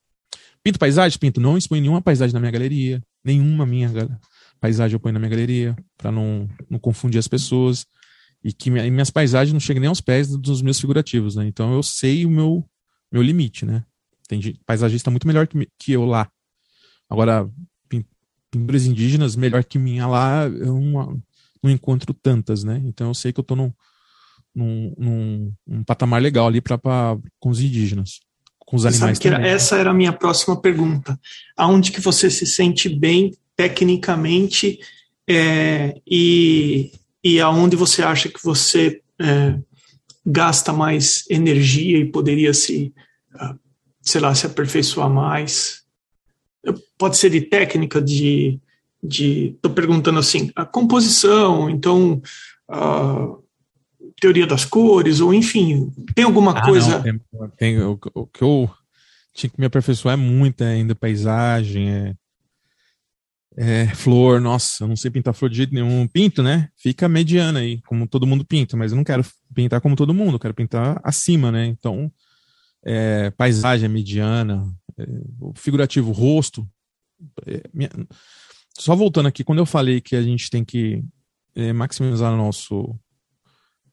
[0.63, 1.17] Pinto paisagem?
[1.17, 1.41] Pinto.
[1.41, 3.01] Não exponho nenhuma paisagem na minha galeria.
[3.23, 3.89] Nenhuma minha
[4.59, 7.85] paisagem eu ponho na minha galeria, para não, não confundir as pessoas.
[8.43, 11.45] E que minhas paisagens não chegam nem aos pés dos meus figurativos, né?
[11.45, 12.67] Então eu sei o meu
[13.11, 13.83] meu limite, né?
[14.27, 16.31] Tem paisagista muito melhor que, que eu lá.
[17.09, 17.49] Agora,
[18.51, 21.21] pinturas indígenas melhor que minha lá, eu não,
[21.61, 22.81] não encontro tantas, né?
[22.85, 23.71] Então eu sei que eu tô num,
[24.55, 26.79] num, num um patamar legal ali para
[27.39, 28.19] com os indígenas,
[28.65, 29.49] com os animais Sabe também.
[29.49, 31.19] essa era a minha próxima pergunta.
[31.57, 34.79] Aonde que você se sente bem tecnicamente
[35.29, 36.91] é, e,
[37.23, 39.55] e aonde você acha que você é,
[40.25, 42.93] gasta mais energia e poderia se,
[43.35, 43.55] ah,
[44.01, 45.81] sei lá, se aperfeiçoar mais.
[46.97, 48.59] Pode ser de técnica, de,
[49.03, 52.21] de tô perguntando assim, a composição, então
[52.69, 53.35] a
[54.21, 56.97] teoria das cores, ou enfim, tem alguma ah, coisa.
[56.97, 57.19] Não, tem,
[57.57, 58.69] tem, o, o, que eu
[59.33, 62.15] tinha que me aperfeiçoar é muito ainda, paisagem, é,
[63.57, 66.07] é, flor, nossa, eu não sei pintar flor de jeito nenhum.
[66.07, 66.69] Pinto, né?
[66.77, 70.35] Fica mediana aí, como todo mundo pinta, mas eu não quero pintar como todo mundo,
[70.35, 71.65] eu quero pintar acima, né?
[71.65, 72.11] Então,
[72.85, 75.05] é, paisagem mediana, é,
[75.55, 76.65] figurativo, rosto.
[77.47, 77.89] É, minha,
[78.77, 81.03] só voltando aqui, quando eu falei que a gente tem que
[81.55, 82.95] é, maximizar nosso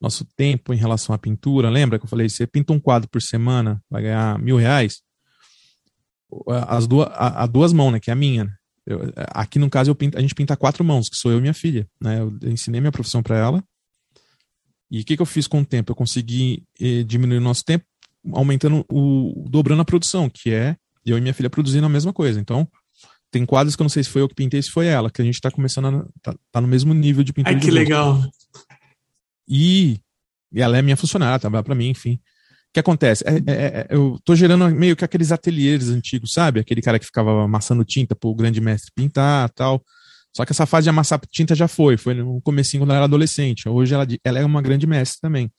[0.01, 3.21] nosso tempo em relação à pintura, lembra que eu falei, você pinta um quadro por
[3.21, 5.01] semana, vai ganhar mil reais?
[6.69, 8.45] As duas, a, a duas mãos, né, que é a minha.
[8.45, 8.53] Né?
[8.87, 11.41] Eu, aqui no caso eu pinto, a gente pinta quatro mãos, que sou eu e
[11.41, 12.21] minha filha, né?
[12.21, 13.63] Eu ensinei minha profissão para ela.
[14.91, 15.93] E o que, que eu fiz com o tempo?
[15.93, 17.85] Eu consegui eh, diminuir o nosso tempo,
[18.33, 20.75] aumentando o dobrando a produção, que é
[21.05, 22.41] eu e minha filha produzindo a mesma coisa.
[22.41, 22.67] Então,
[23.31, 25.21] tem quadros que eu não sei se foi eu que pintei, se foi ela, que
[25.21, 26.07] a gente tá começando a.
[26.23, 27.55] tá, tá no mesmo nível de pintura.
[27.55, 28.23] Ai, que legal.
[29.49, 29.99] E,
[30.53, 32.15] e, ela é minha funcionária, trabalha para mim, enfim.
[32.15, 33.25] O que acontece?
[33.27, 36.61] É, é, é, eu tô gerando meio que aqueles ateliês antigos, sabe?
[36.61, 39.83] Aquele cara que ficava amassando tinta pro grande mestre pintar tal.
[40.37, 43.05] Só que essa fase de amassar tinta já foi, foi no comecinho quando ela era
[43.07, 43.69] adolescente.
[43.69, 45.51] Hoje ela, ela é uma grande mestre também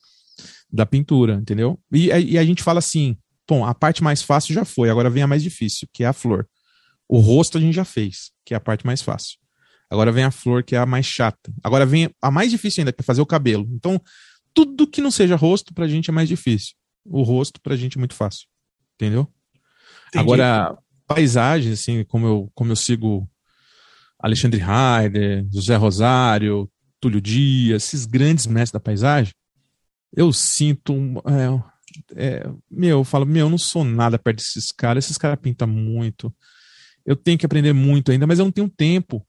[0.72, 1.78] da pintura, entendeu?
[1.92, 3.16] E, e a gente fala assim,
[3.48, 6.12] bom, a parte mais fácil já foi, agora vem a mais difícil, que é a
[6.12, 6.48] flor.
[7.08, 9.39] O rosto a gente já fez, que é a parte mais fácil.
[9.90, 11.52] Agora vem a flor, que é a mais chata.
[11.62, 13.68] Agora vem a mais difícil ainda, que é fazer o cabelo.
[13.72, 14.00] Então,
[14.54, 16.74] tudo que não seja rosto, pra gente é mais difícil.
[17.04, 18.46] O rosto, pra gente, é muito fácil.
[18.94, 19.28] Entendeu?
[20.08, 20.22] Entendi.
[20.22, 23.28] Agora, paisagem, assim, como eu, como eu sigo
[24.18, 26.70] Alexandre Heider, José Rosário,
[27.00, 29.32] Túlio Dias, esses grandes mestres da paisagem,
[30.14, 30.94] eu sinto.
[32.14, 35.38] É, é, meu, eu falo, meu, eu não sou nada perto desses caras, esses caras
[35.40, 36.32] pintam muito.
[37.04, 39.26] Eu tenho que aprender muito ainda, mas eu não tenho tempo.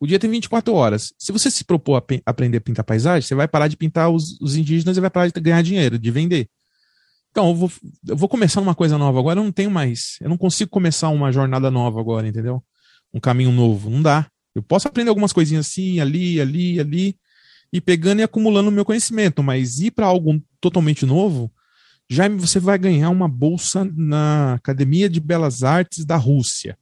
[0.00, 1.12] O dia tem 24 horas.
[1.18, 4.38] Se você se propor a aprender a pintar paisagem, você vai parar de pintar os,
[4.40, 6.48] os, indígenas e vai parar de ganhar dinheiro, de vender.
[7.30, 7.72] Então, eu vou,
[8.08, 10.18] eu vou começar uma coisa nova agora, eu não tenho mais.
[10.20, 12.62] Eu não consigo começar uma jornada nova agora, entendeu?
[13.12, 13.90] Um caminho novo.
[13.90, 14.26] Não dá.
[14.54, 17.18] Eu posso aprender algumas coisinhas assim, ali, ali, ali,
[17.72, 21.52] e pegando e acumulando o meu conhecimento, mas ir para algo totalmente novo,
[22.08, 26.78] já você vai ganhar uma bolsa na Academia de Belas Artes da Rússia.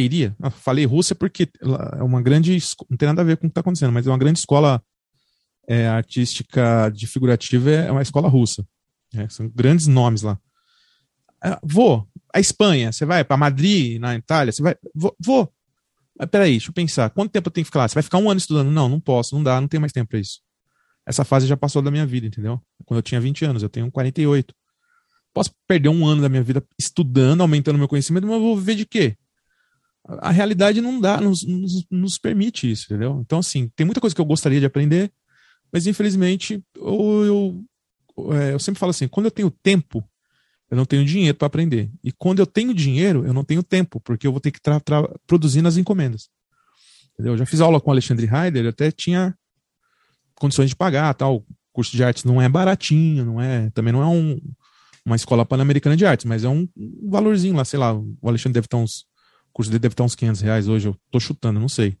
[0.00, 0.34] Iria?
[0.42, 1.48] Ah, falei Rússia porque
[1.96, 2.58] é uma grande.
[2.90, 4.82] Não tem nada a ver com o que está acontecendo, mas é uma grande escola
[5.68, 8.66] é, artística de figurativa, é uma escola russa.
[9.14, 10.38] É, são grandes nomes lá.
[11.42, 12.06] Ah, vou.
[12.34, 14.76] A Espanha, você vai para Madrid, na Itália, você vai.
[14.94, 15.14] Vou.
[15.20, 15.52] vou.
[16.18, 17.10] Mas peraí, deixa eu pensar.
[17.10, 17.88] Quanto tempo eu tenho que ficar lá?
[17.88, 18.70] Você vai ficar um ano estudando?
[18.70, 20.40] Não, não posso, não dá, não tenho mais tempo para isso.
[21.06, 22.60] Essa fase já passou da minha vida, entendeu?
[22.84, 24.52] Quando eu tinha 20 anos, eu tenho 48.
[25.32, 28.74] Posso perder um ano da minha vida estudando, aumentando meu conhecimento, mas eu vou viver
[28.74, 29.16] de quê?
[30.08, 33.20] A realidade não dá, nos, nos, nos permite isso, entendeu?
[33.20, 35.12] Então, assim, tem muita coisa que eu gostaria de aprender,
[35.70, 37.64] mas infelizmente, ou eu,
[38.32, 40.02] é, eu sempre falo assim: quando eu tenho tempo,
[40.70, 41.90] eu não tenho dinheiro para aprender.
[42.02, 44.60] E quando eu tenho dinheiro, eu não tenho tempo, porque eu vou ter que
[45.26, 46.28] produzir nas encomendas.
[47.14, 47.34] Entendeu?
[47.34, 49.34] Eu já fiz aula com o Alexandre Heider, eu até tinha
[50.34, 51.36] condições de pagar, tal.
[51.36, 54.40] O curso de artes não é baratinho, não é, também não é um,
[55.04, 56.68] uma escola pan-americana de artes, mas é um,
[57.08, 59.06] valorzinho lá, sei lá, o Alexandre deve estar uns,
[59.58, 61.98] curso dele deve estar uns 500 reais hoje, eu tô chutando, não sei.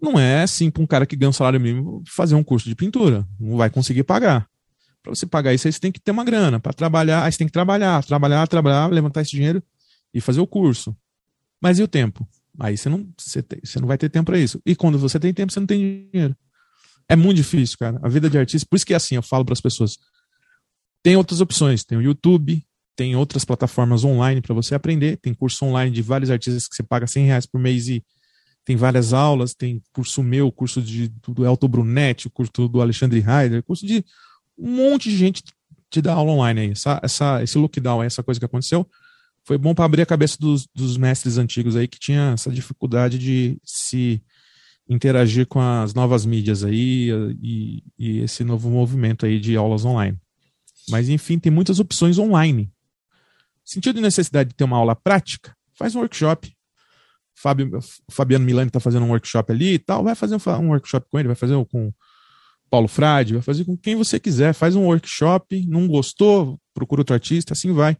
[0.00, 2.74] Não é assim para um cara que ganha um salário mínimo fazer um curso de
[2.74, 4.48] pintura, não vai conseguir pagar.
[5.02, 6.58] Para você pagar isso, aí você tem que ter uma grana.
[6.58, 9.62] Para trabalhar, aí você tem que trabalhar, trabalhar, trabalhar, levantar esse dinheiro
[10.14, 10.96] e fazer o curso.
[11.60, 12.26] Mas e o tempo?
[12.58, 14.58] Aí você não, você, tem, você não vai ter tempo para isso.
[14.64, 16.34] E quando você tem tempo, você não tem dinheiro.
[17.06, 18.00] É muito difícil, cara.
[18.02, 19.98] A vida de artista, por isso que é assim, eu falo para as pessoas.
[21.02, 22.64] Tem outras opções, tem o YouTube,
[22.94, 26.82] tem outras plataformas online para você aprender, tem curso online de vários artistas que você
[26.82, 28.04] paga 100 reais por mês e
[28.64, 33.62] tem várias aulas, tem curso meu, curso de, do Elton Brunetti, curso do Alexandre Heider,
[33.62, 34.04] curso de
[34.56, 35.42] um monte de gente
[35.90, 36.70] te dá aula online aí.
[36.70, 38.88] Essa, essa, esse lockdown, essa coisa que aconteceu,
[39.44, 43.18] foi bom para abrir a cabeça dos, dos mestres antigos aí que tinha essa dificuldade
[43.18, 44.22] de se
[44.88, 50.16] interagir com as novas mídias aí e, e, esse novo movimento aí de aulas online.
[50.88, 52.70] Mas enfim, tem muitas opções online.
[53.72, 56.52] Sentido de necessidade de ter uma aula prática, faz um workshop.
[57.34, 57.78] Fábio,
[58.10, 61.18] Fabiano Milani está fazendo um workshop ali e tal, vai fazer um, um workshop com
[61.18, 61.92] ele, vai fazer com
[62.70, 67.14] Paulo Frade, vai fazer com quem você quiser, faz um workshop, não gostou, procura outro
[67.14, 67.96] artista, assim vai.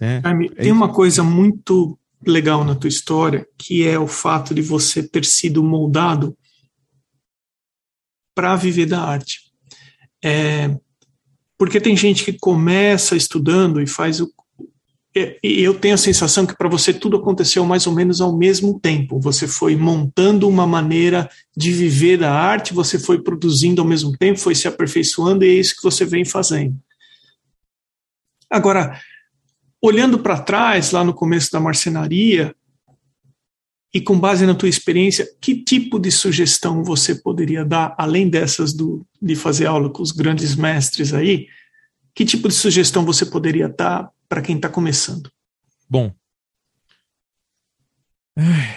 [0.00, 0.22] É,
[0.56, 5.24] tem uma coisa muito legal na tua história, que é o fato de você ter
[5.24, 6.36] sido moldado
[8.34, 9.40] para viver da arte.
[10.24, 10.74] É,
[11.58, 14.32] porque tem gente que começa estudando e faz o.
[15.42, 19.20] eu tenho a sensação que para você tudo aconteceu mais ou menos ao mesmo tempo.
[19.20, 24.38] Você foi montando uma maneira de viver da arte, você foi produzindo ao mesmo tempo,
[24.38, 26.76] foi se aperfeiçoando e é isso que você vem fazendo.
[28.50, 28.98] Agora,
[29.80, 32.54] olhando para trás, lá no começo da marcenaria,
[33.92, 38.72] e com base na tua experiência, que tipo de sugestão você poderia dar, além dessas
[38.72, 41.46] do, de fazer aula com os grandes mestres aí?
[42.14, 45.30] Que tipo de sugestão você poderia dar para quem está começando?
[45.88, 46.12] Bom,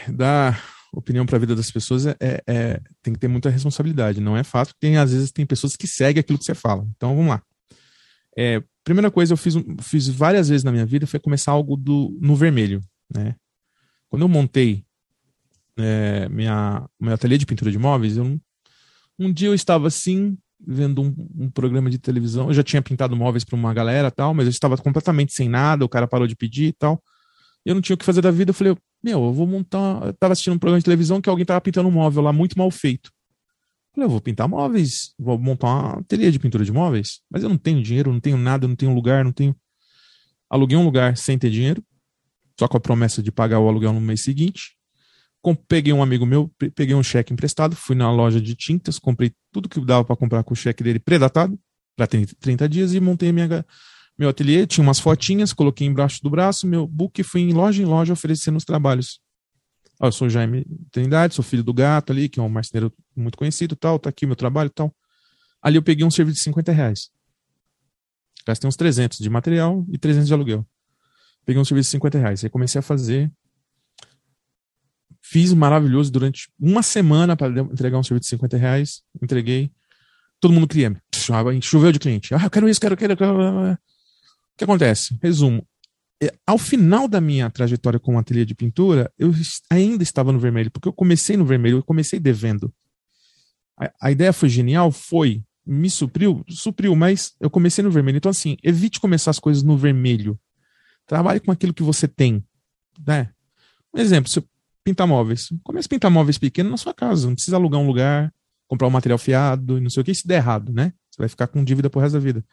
[0.08, 4.20] dar opinião para a vida das pessoas é, é, é, tem que ter muita responsabilidade.
[4.20, 6.86] Não é fácil, tem às vezes tem pessoas que seguem aquilo que você fala.
[6.95, 7.41] Então vamos lá.
[8.38, 12.18] É, primeira coisa eu fiz, fiz várias vezes na minha vida foi começar algo do,
[12.22, 12.82] no vermelho,
[13.14, 13.36] né?
[14.10, 14.84] Quando eu montei
[15.78, 18.39] é, minha, meu ateliê de pintura de móveis, eu,
[19.18, 22.47] um dia eu estava assim, vendo um, um, programa de televisão.
[22.47, 25.84] Eu já tinha pintado móveis para uma galera tal, mas eu estava completamente sem nada,
[25.84, 27.01] o cara parou de pedir e tal.
[27.66, 28.51] Eu não tinha o que fazer da vida.
[28.51, 30.05] Eu falei, meu, eu vou montar.
[30.05, 32.57] Eu tava assistindo um programa de televisão que alguém tava pintando um móvel lá muito
[32.57, 33.09] mal feito.
[33.09, 37.43] Eu falei, eu vou pintar móveis, vou montar uma ateliê de pintura de móveis, mas
[37.43, 39.55] eu não tenho dinheiro, não tenho nada, não tenho lugar, não tenho.
[40.49, 41.84] Aluguei um lugar sem ter dinheiro,
[42.59, 44.76] só com a promessa de pagar o aluguel no mês seguinte
[45.68, 49.68] peguei um amigo meu, peguei um cheque emprestado, fui na loja de tintas, comprei tudo
[49.68, 51.60] que dava para comprar com o cheque dele predatado
[51.96, 53.66] para 30 dias e montei minha,
[54.18, 54.68] meu ateliê.
[54.68, 58.58] Tinha umas fotinhas, coloquei embaixo do braço, meu book fui em loja em loja oferecendo
[58.58, 59.20] os trabalhos.
[60.00, 63.38] Ó, eu sou Jaime Trindade, sou filho do gato ali, que é um marceneiro muito
[63.38, 64.94] conhecido tal, tá aqui meu trabalho tal.
[65.62, 67.10] Ali eu peguei um serviço de 50 reais.
[68.46, 70.66] Gastei uns 300 de material e 300 de aluguel.
[71.46, 72.44] Peguei um serviço de 50 reais.
[72.44, 73.32] Aí comecei a fazer
[75.32, 79.02] Fiz maravilhoso durante uma semana para entregar um serviço de 50 reais.
[79.24, 79.72] Entreguei.
[80.42, 81.02] Todo mundo queria.
[81.62, 82.36] Choveu de cliente.
[82.36, 83.34] Ah, eu quero isso, quero, quero, quero.
[83.34, 83.78] O
[84.58, 85.18] que acontece?
[85.24, 85.66] Resumo.
[86.22, 89.34] É, ao final da minha trajetória com o ateliê de pintura, eu
[89.70, 92.70] ainda estava no vermelho, porque eu comecei no vermelho, eu comecei devendo.
[93.80, 94.92] A, a ideia foi genial?
[94.92, 95.42] Foi.
[95.66, 96.44] Me supriu?
[96.50, 98.18] Supriu, mas eu comecei no vermelho.
[98.18, 100.38] Então, assim, evite começar as coisas no vermelho.
[101.08, 102.44] Trabalhe com aquilo que você tem.
[103.08, 103.30] Né?
[103.94, 104.44] Um exemplo, se
[104.84, 105.50] pintar móveis.
[105.64, 107.28] Comece a pintar móveis pequenos na sua casa.
[107.28, 108.34] Não precisa alugar um lugar,
[108.68, 110.14] comprar um material fiado e não sei o que.
[110.14, 110.94] Se der errado, né?
[111.10, 112.44] Você vai ficar com dívida pro resto da vida.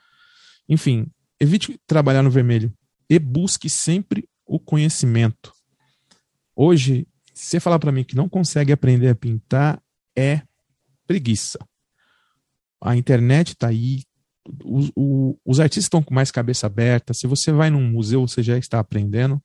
[0.69, 1.07] Enfim,
[1.41, 2.73] evite trabalhar no vermelho
[3.09, 5.53] e busque sempre o conhecimento.
[6.55, 9.81] Hoje, se você falar para mim que não consegue aprender a pintar,
[10.17, 10.43] é
[11.07, 11.59] preguiça.
[12.81, 14.03] A internet está aí,
[14.65, 14.91] os,
[15.45, 17.15] os artistas estão com mais cabeça aberta.
[17.15, 19.41] Se você vai num museu, você já está aprendendo.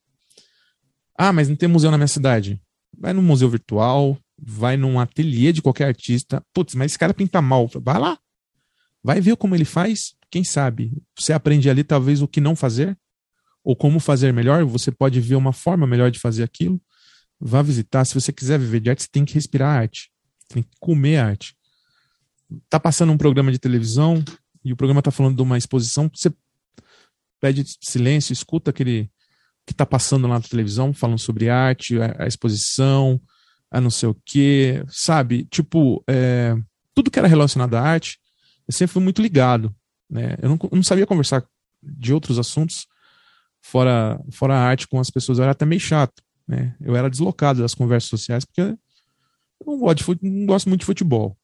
[1.15, 2.59] Ah, mas não tem museu na minha cidade
[2.97, 6.43] vai num museu virtual, vai num ateliê de qualquer artista.
[6.53, 7.69] Putz, mas esse cara pinta mal.
[7.81, 8.17] Vai lá.
[9.03, 10.15] Vai ver como ele faz.
[10.31, 10.91] Quem sabe?
[11.17, 12.97] Você aprende ali talvez o que não fazer
[13.63, 14.65] ou como fazer melhor.
[14.65, 16.81] Você pode ver uma forma melhor de fazer aquilo.
[17.39, 18.05] Vá visitar.
[18.05, 20.11] Se você quiser viver de arte, você tem que respirar arte.
[20.47, 21.55] Tem que comer arte.
[22.69, 24.23] Tá passando um programa de televisão
[24.63, 26.09] e o programa tá falando de uma exposição.
[26.13, 26.31] Você
[27.39, 29.09] pede silêncio, escuta aquele
[29.65, 33.19] que está passando lá na televisão, falando sobre arte, a, a exposição,
[33.71, 35.45] a não sei o quê, sabe?
[35.45, 36.55] Tipo, é,
[36.93, 38.19] tudo que era relacionado à arte,
[38.67, 39.73] eu sempre fui muito ligado.
[40.09, 40.37] Né?
[40.41, 41.43] Eu, não, eu não sabia conversar
[41.81, 42.85] de outros assuntos
[43.61, 46.21] fora, fora a arte com as pessoas, eu era até meio chato.
[46.47, 46.75] Né?
[46.81, 48.77] Eu era deslocado das conversas sociais, porque eu
[49.65, 51.37] não gosto, de, não gosto muito de futebol.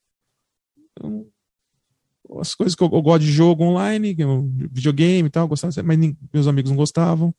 [1.02, 1.30] Eu,
[2.38, 4.14] as coisas que eu, eu, gosto de jogo online,
[4.70, 5.98] videogame e tal, gostava, mas
[6.32, 7.34] meus amigos não gostavam.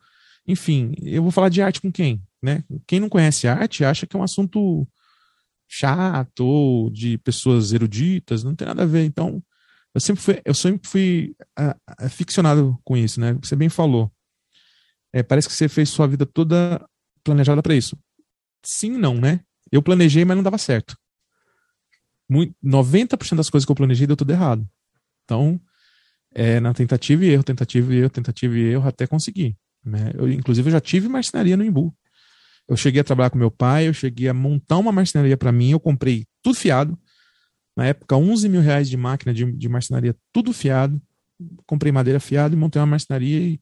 [0.48, 2.22] Enfim, eu vou falar de arte com quem?
[2.42, 2.64] Né?
[2.88, 4.88] Quem não conhece arte acha que é um assunto
[5.68, 9.06] chato ou de pessoas eruditas, não tem nada a ver.
[9.06, 9.42] Então,
[9.94, 11.36] eu sempre fui, eu sempre fui
[12.00, 13.34] aficionado com isso, né?
[13.42, 14.12] Você bem falou.
[15.14, 16.86] É, parece que você fez sua vida toda
[17.24, 17.98] planejada para isso.
[18.64, 19.42] Sim, não, né?
[19.72, 20.96] Eu planejei, mas não dava certo.
[22.30, 24.68] Muito, 90% das coisas que eu planejei deu tudo errado.
[25.24, 25.60] Então,
[26.34, 29.58] é na tentativa e erro, tentativa e erro, tentativa e erro, até conseguir.
[29.84, 30.12] Né?
[30.16, 31.94] Eu, inclusive, eu já tive marcenaria no Imbu.
[32.68, 35.72] Eu cheguei a trabalhar com meu pai, eu cheguei a montar uma marcenaria para mim,
[35.72, 36.98] eu comprei tudo fiado.
[37.76, 41.02] Na época, 11 mil reais de máquina de, de marcenaria, tudo fiado.
[41.66, 43.60] Comprei madeira fiada e montei uma marcenaria e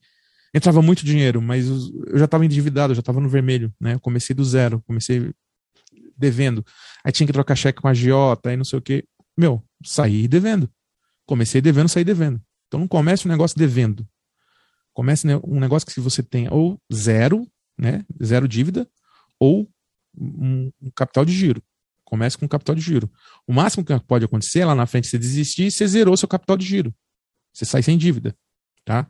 [0.53, 3.93] entrava muito dinheiro, mas eu já estava endividado, eu já estava no vermelho, né?
[3.93, 5.31] Eu comecei do zero, comecei
[6.17, 6.65] devendo.
[7.03, 9.05] Aí tinha que trocar cheque com a Giota, aí não sei o quê.
[9.37, 10.69] Meu, saí devendo.
[11.25, 12.41] Comecei devendo, saí devendo.
[12.67, 14.05] Então não comece um negócio devendo.
[14.99, 17.47] Comece né, um negócio que você tenha ou zero,
[17.77, 18.85] né, zero dívida,
[19.39, 19.65] ou
[20.13, 21.63] um, um capital de giro.
[22.03, 23.09] Comece com capital de giro.
[23.47, 26.27] O máximo que pode acontecer é lá na frente você desistir e você zerou seu
[26.27, 26.93] capital de giro.
[27.53, 28.35] Você sai sem dívida,
[28.83, 29.09] tá?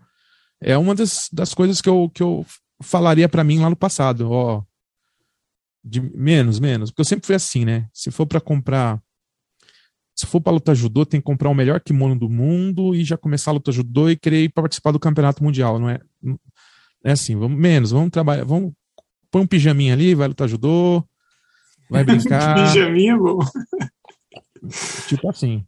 [0.62, 2.46] É uma das, das coisas que eu, que eu
[2.84, 4.64] falaria para mim lá no passado, ó,
[5.84, 7.90] de menos, menos, porque eu sempre fui assim, né?
[7.92, 9.02] Se for para comprar
[10.20, 13.16] se for para luta judô, tem que comprar o melhor kimono do mundo e já
[13.16, 16.02] começar a luta judô e querer ir participar do campeonato mundial, não é?
[17.02, 18.74] É assim, vamos menos, vamos trabalhar, vamos
[19.32, 21.08] põe um pijaminha ali, vai lutar judô,
[21.90, 22.54] vai brincar.
[22.68, 23.40] pijaminha, bom.
[25.08, 25.66] Tipo assim.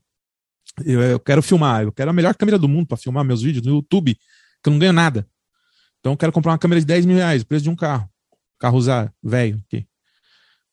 [0.84, 3.66] Eu, eu, quero filmar, eu quero a melhor câmera do mundo para filmar meus vídeos
[3.66, 4.16] no YouTube,
[4.62, 5.26] que eu não ganho nada.
[6.02, 8.10] Então eu quero comprar uma câmera de 10 mil reais, preço de um carro.
[8.60, 9.64] Carro usar, velho.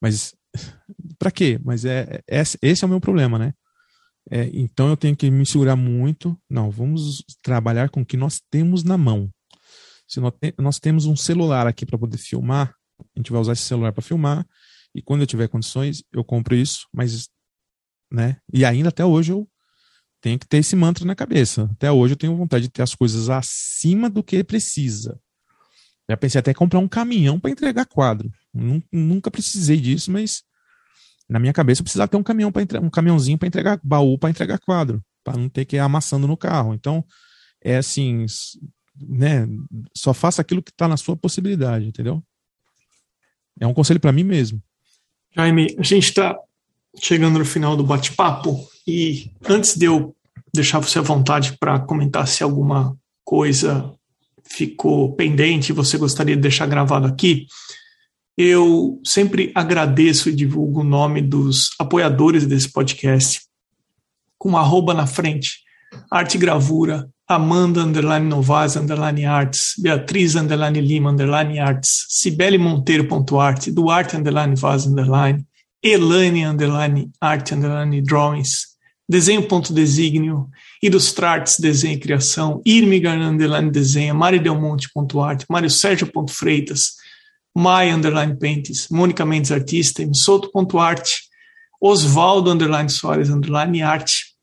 [0.01, 0.35] Mas
[1.17, 1.61] para quê?
[1.63, 3.55] Mas é, é, esse é o meu problema, né?
[4.31, 6.39] É, então eu tenho que me segurar muito.
[6.49, 9.31] Não, vamos trabalhar com o que nós temos na mão.
[10.07, 13.53] Se nós, te, nós temos um celular aqui para poder filmar, a gente vai usar
[13.53, 14.47] esse celular para filmar.
[14.95, 16.87] E quando eu tiver condições, eu compro isso.
[16.93, 17.29] Mas,
[18.11, 18.39] né?
[18.53, 19.49] E ainda até hoje eu
[20.21, 21.69] tenho que ter esse mantra na cabeça.
[21.73, 25.21] Até hoje eu tenho vontade de ter as coisas acima do que precisa.
[26.11, 28.31] Já pensei até em comprar um caminhão para entregar quadro.
[28.91, 30.43] Nunca precisei disso, mas
[31.29, 34.31] na minha cabeça eu precisava ter um caminhão para um caminhãozinho para entregar baú para
[34.31, 36.75] entregar quadro, para não ter que ir amassando no carro.
[36.75, 37.05] Então,
[37.63, 38.25] é assim,
[38.97, 39.47] né,
[39.95, 42.23] só faça aquilo que está na sua possibilidade, entendeu?
[43.61, 44.63] É um conselho para mim mesmo.
[45.35, 46.37] Jaime, a gente está
[47.01, 50.15] chegando no final do bate-papo e antes de eu
[50.55, 53.93] deixar você à vontade para comentar se alguma coisa
[54.45, 57.47] ficou pendente e você gostaria de deixar gravado aqui,
[58.39, 63.41] eu sempre agradeço e divulgo o nome dos apoiadores desse podcast,
[64.39, 65.59] com arroba na frente,
[66.09, 74.17] Arte Gravura, Amanda Underline Novaz Underline Arts, Beatriz Underline Lima Underline Arts, Cibele Monteiro.arte, Duarte
[74.17, 75.45] Underline Vaz Underline,
[75.83, 78.69] Elaine Underline Arte Underline Drawings,
[79.09, 80.49] Desenho.designio,
[80.81, 86.98] Ilustrartes Desenho e Criação, Irmigar Underline Desenha, Mari Delmonte.arte, Mário Sérgio.freitas,
[87.57, 91.23] Mai Underline Paints, Mônica Mendes Artista, Soto.arte,
[91.81, 94.35] Osvaldo Underline Soares Underline Arte,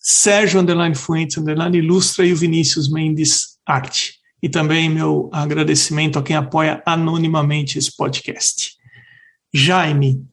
[0.00, 4.14] Sérgio Underline Fuentes Underline Ilustra e o Vinícius Mendes Arte.
[4.42, 8.76] E também meu agradecimento a quem apoia anonimamente esse podcast.
[9.52, 10.24] Jaime,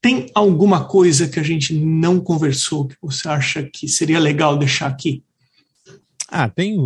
[0.00, 4.86] tem alguma coisa que a gente não conversou que você acha que seria legal deixar
[4.86, 5.24] aqui?
[6.28, 6.76] Ah, tem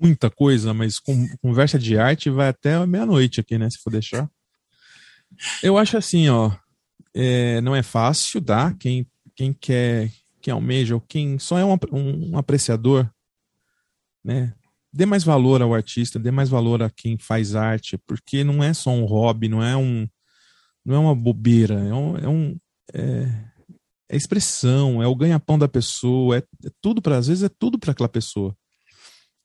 [0.00, 3.68] muita coisa, mas com, conversa de arte vai até meia-noite aqui, né?
[3.70, 4.28] Se for deixar.
[5.62, 6.52] Eu acho assim, ó.
[7.14, 8.74] É, não é fácil, tá?
[8.74, 13.10] Quem, quem quer, quem almeja, ou quem só é um, um, um apreciador,
[14.24, 14.54] né?
[14.92, 18.72] Dê mais valor ao artista, dê mais valor a quem faz arte, porque não é
[18.72, 20.08] só um hobby, não é um,
[20.84, 22.58] não é uma bobeira, é um, é, um,
[22.94, 23.44] é,
[24.08, 27.78] é expressão, é o ganha-pão da pessoa, é, é tudo para às vezes é tudo
[27.78, 28.56] para aquela pessoa,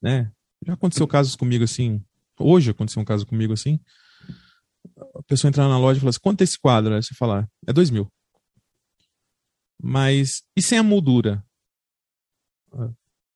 [0.01, 0.31] né?
[0.65, 2.03] Já aconteceu casos comigo assim.
[2.39, 3.79] Hoje aconteceu um caso comigo assim.
[5.15, 6.93] A pessoa entrar na loja e falar assim: quanto é esse quadro?
[6.93, 8.11] Aí você falar: é dois mil.
[9.81, 11.43] Mas e sem a moldura?
[12.73, 12.91] Ah,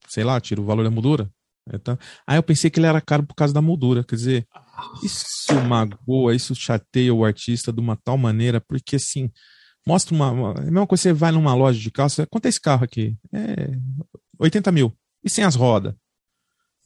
[0.07, 1.29] sei lá, tira o valor da moldura.
[1.83, 1.99] Tá?
[2.25, 4.03] Aí eu pensei que ele era caro por causa da moldura.
[4.03, 4.47] Quer dizer,
[5.03, 9.29] isso magoa, isso chateia o artista de uma tal maneira, porque assim,
[9.85, 10.31] mostra uma.
[10.31, 12.61] uma é a mesma coisa você vai numa loja de carro, você, quanto é esse
[12.61, 13.17] carro aqui?
[13.33, 13.71] É
[14.39, 14.97] 80 mil.
[15.23, 15.93] E sem as rodas?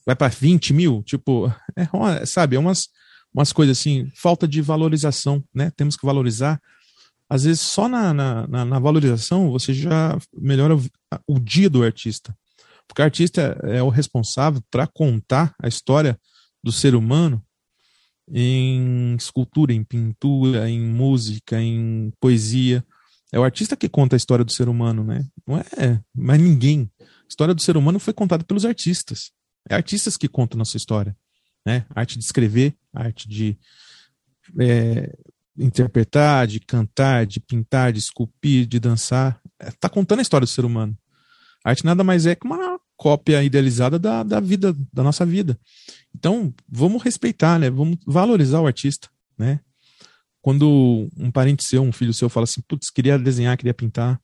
[0.06, 2.89] Vai para 20 mil, tipo, é uma, sabe, é umas,
[3.34, 5.72] umas coisas assim, falta de valorização, né?
[5.76, 6.60] Temos que valorizar.
[7.30, 10.84] Às vezes, só na, na, na, na valorização você já melhora o,
[11.28, 12.36] o, dia do artista.
[12.88, 16.20] Porque o artista é o responsável para contar a história
[16.62, 17.41] do ser humano
[18.30, 22.84] em escultura, em pintura, em música, em poesia.
[23.32, 25.26] É o artista que conta a história do ser humano, né?
[25.47, 26.91] Não é mais ninguém.
[26.99, 29.32] A história do ser humano foi contada pelos artistas.
[29.70, 31.16] É artistas que contam nossa história.
[31.66, 31.86] Né?
[31.93, 33.55] arte de escrever, arte de
[34.59, 35.16] é,
[35.57, 39.39] interpretar, de cantar, de pintar, de esculpir, de dançar.
[39.59, 40.97] Está é, contando a história do ser humano.
[41.64, 45.59] A arte nada mais é que uma cópia idealizada da, da vida, da nossa vida.
[46.16, 47.70] Então, vamos respeitar, né?
[47.70, 49.59] Vamos valorizar o artista, né?
[50.41, 54.20] Quando um parente seu, um filho seu fala assim, putz, queria desenhar, queria pintar,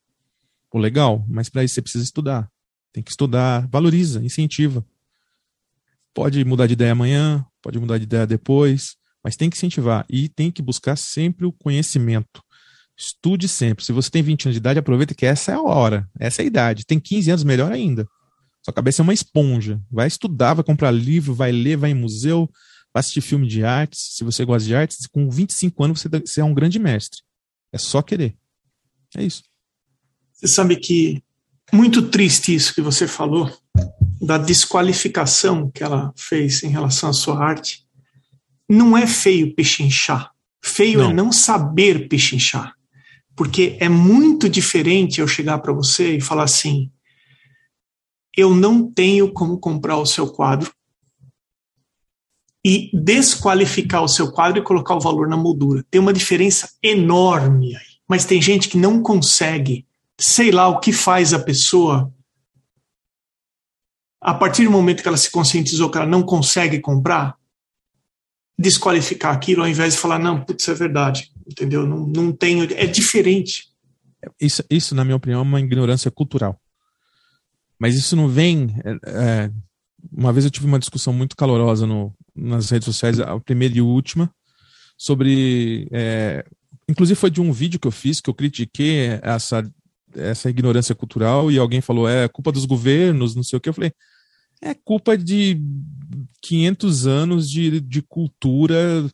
[0.71, 2.51] pô, legal, mas para isso você precisa estudar.
[2.91, 4.83] Tem que estudar, valoriza, incentiva.
[6.13, 10.29] Pode mudar de ideia amanhã, pode mudar de ideia depois, mas tem que incentivar e
[10.29, 12.41] tem que buscar sempre o conhecimento.
[12.97, 13.85] Estude sempre.
[13.85, 16.43] Se você tem 20 anos de idade, aproveita que essa é a hora, essa é
[16.43, 16.85] a idade.
[16.85, 18.07] Tem 15 anos, melhor ainda.
[18.63, 19.79] Sua cabeça é uma esponja.
[19.91, 22.49] Vai estudar, vai comprar livro, vai ler, vai em museu,
[22.91, 24.15] vai assistir filme de artes.
[24.15, 27.21] Se você gosta de artes, com 25 anos você, é um grande mestre.
[27.71, 28.35] É só querer.
[29.15, 29.43] É isso.
[30.33, 31.23] Você sabe que
[31.71, 33.51] muito triste isso que você falou,
[34.21, 37.85] da desqualificação que ela fez em relação à sua arte.
[38.69, 40.31] não é feio pechinchar.
[40.61, 41.11] Feio Não.
[41.11, 42.73] é não saber pechinchar.
[43.35, 46.91] Porque é muito diferente eu chegar para você e falar assim:
[48.35, 50.71] eu não tenho como comprar o seu quadro
[52.65, 55.85] e desqualificar o seu quadro e colocar o valor na moldura.
[55.89, 57.97] Tem uma diferença enorme aí.
[58.09, 59.85] Mas tem gente que não consegue,
[60.19, 62.11] sei lá o que faz a pessoa
[64.21, 67.35] a partir do momento que ela se conscientizou que ela não consegue comprar,
[68.57, 71.85] desqualificar aquilo ao invés de falar, não, putz, é verdade, entendeu?
[71.85, 72.63] Não, não tenho.
[72.73, 73.67] É diferente.
[74.39, 76.59] Isso, isso, na minha opinião, é uma ignorância cultural.
[77.79, 78.75] Mas isso não vem.
[78.83, 79.51] é, é,
[80.11, 83.81] uma vez eu tive uma discussão muito calorosa no, nas redes sociais, a primeira e
[83.81, 84.31] última,
[84.97, 85.87] sobre.
[85.91, 86.43] é,
[86.89, 89.63] inclusive foi de um vídeo que eu fiz que eu critiquei essa,
[90.15, 93.69] essa ignorância cultural e alguém falou: é culpa dos governos, não sei o que.
[93.69, 93.91] Eu falei:
[94.61, 95.61] é culpa de
[96.41, 99.09] 500 anos de, de cultura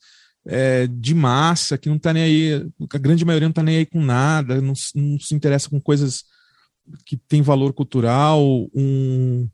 [0.45, 3.85] é, de massa que não tá nem aí, a grande maioria não tá nem aí
[3.85, 6.23] com nada, não, se- não se interessa com coisas
[7.05, 8.41] que têm valor cultural.
[8.73, 9.47] Um,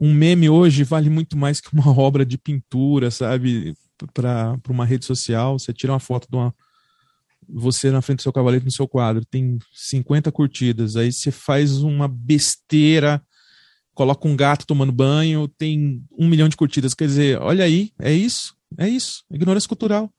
[0.00, 3.74] um meme hoje vale muito mais que uma obra de pintura, sabe?
[4.14, 6.54] Para uma rede social, você tira uma foto de uma.
[7.48, 11.78] Você na frente do seu cavalete no seu quadro, tem 50 curtidas, aí você faz
[11.78, 13.22] uma besteira,
[13.94, 16.94] coloca um gato tomando banho, tem um milhão de curtidas.
[16.94, 20.12] Quer dizer, olha aí, é isso, é isso, ignorância cultural.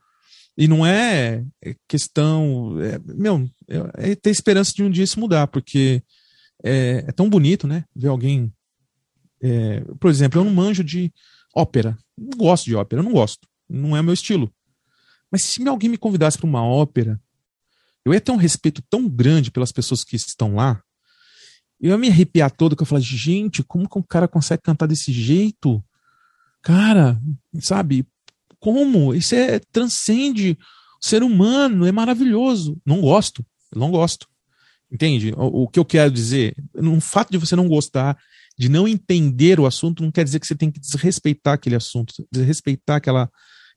[0.58, 1.46] E não é
[1.88, 2.76] questão.
[2.82, 3.50] É, meu,
[3.96, 6.04] é ter esperança de um dia isso mudar, porque
[6.62, 7.86] é, é tão bonito, né?
[7.96, 8.52] Ver alguém.
[9.42, 11.14] é, por exemplo, eu não manjo de
[11.56, 11.98] ópera.
[12.18, 13.48] Não gosto de ópera, não gosto.
[13.70, 14.52] Não é meu estilo.
[15.32, 17.20] Mas se alguém me convidasse para uma ópera,
[18.06, 20.82] eu ia ter um respeito tão grande pelas pessoas que estão lá.
[21.80, 24.88] Eu ia me arrepiar todo, que eu falar, gente, como que um cara consegue cantar
[24.88, 25.84] desse jeito?
[26.62, 27.22] Cara,
[27.62, 28.06] sabe?
[28.60, 29.14] Como?
[29.14, 30.58] Isso é transcende
[31.02, 32.80] o ser humano, é maravilhoso.
[32.86, 34.28] Não gosto, não gosto.
[34.92, 35.34] Entende?
[35.38, 38.18] O, o que eu quero dizer, no fato de você não gostar,
[38.58, 42.14] de não entender o assunto, não quer dizer que você tem que desrespeitar aquele assunto,
[42.30, 43.30] desrespeitar aquela,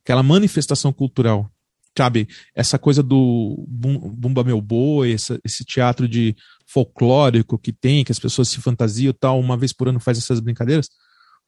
[0.05, 1.50] aquela manifestação cultural.
[1.96, 2.26] Sabe?
[2.55, 6.34] Essa coisa do bum- Bumba Meu Boi, essa- esse teatro de
[6.66, 10.16] folclórico que tem, que as pessoas se fantasiam e tal, uma vez por ano faz
[10.16, 10.88] essas brincadeiras.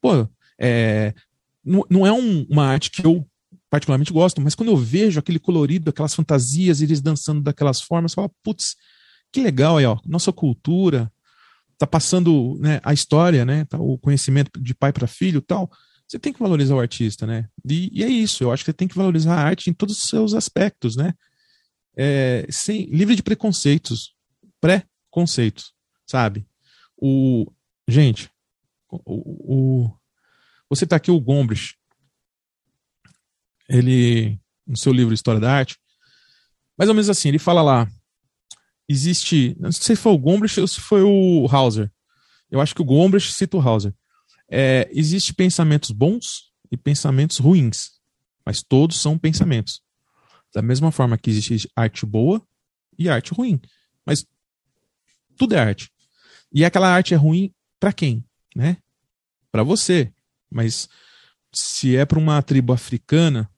[0.02, 0.28] Pô,
[0.60, 1.14] é,
[1.64, 3.26] não, não é um- uma arte que eu
[3.70, 8.16] particularmente gosto, mas quando eu vejo aquele colorido, aquelas fantasias, eles dançando daquelas formas, eu
[8.16, 8.76] falo, putz,
[9.32, 11.10] que legal aí, ó, nossa cultura
[11.78, 15.70] tá passando né, a história, né, tá, o conhecimento de pai para filho tal.
[16.06, 17.48] Você tem que valorizar o artista, né?
[17.68, 19.96] E, e é isso, eu acho que você tem que valorizar a arte em todos
[19.98, 21.14] os seus aspectos, né?
[21.96, 24.14] É, sem, livre de preconceitos,
[24.60, 25.72] pré-conceitos,
[26.06, 26.46] sabe?
[26.96, 27.46] O,
[27.88, 28.30] gente,
[28.90, 29.98] o, o-
[30.68, 31.74] você tá aqui, o Gombrich,
[33.68, 35.76] ele, no seu livro História da Arte,
[36.76, 37.88] mais ou menos assim, ele fala lá,
[38.88, 41.90] existe, não sei se foi o Gombrich ou se foi o Hauser,
[42.50, 43.94] eu acho que o Gombrich cita o Hauser,
[44.56, 47.90] é, existe pensamentos bons e pensamentos ruins,
[48.46, 49.82] mas todos são pensamentos.
[50.54, 52.40] Da mesma forma que existe arte boa
[52.96, 53.60] e arte ruim,
[54.06, 54.24] mas
[55.36, 55.90] tudo é arte.
[56.52, 58.24] E aquela arte é ruim para quem,
[58.54, 58.76] né?
[59.50, 60.12] Para você.
[60.48, 60.88] Mas
[61.52, 63.50] se é para uma tribo africana,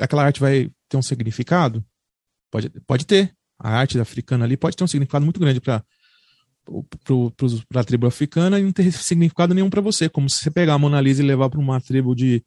[0.00, 1.84] aquela arte vai ter um significado?
[2.50, 3.36] Pode, pode ter.
[3.56, 5.84] A arte africana ali pode ter um significado muito grande para
[7.68, 10.08] para a tribo africana e não ter significado nenhum para você.
[10.08, 12.44] Como se você pegar a Mona Lisa e levar para uma tribo de,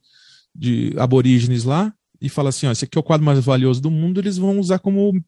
[0.54, 3.90] de aborígenes lá e falar assim: ó, esse aqui é o quadro mais valioso do
[3.90, 5.22] mundo, eles vão usar como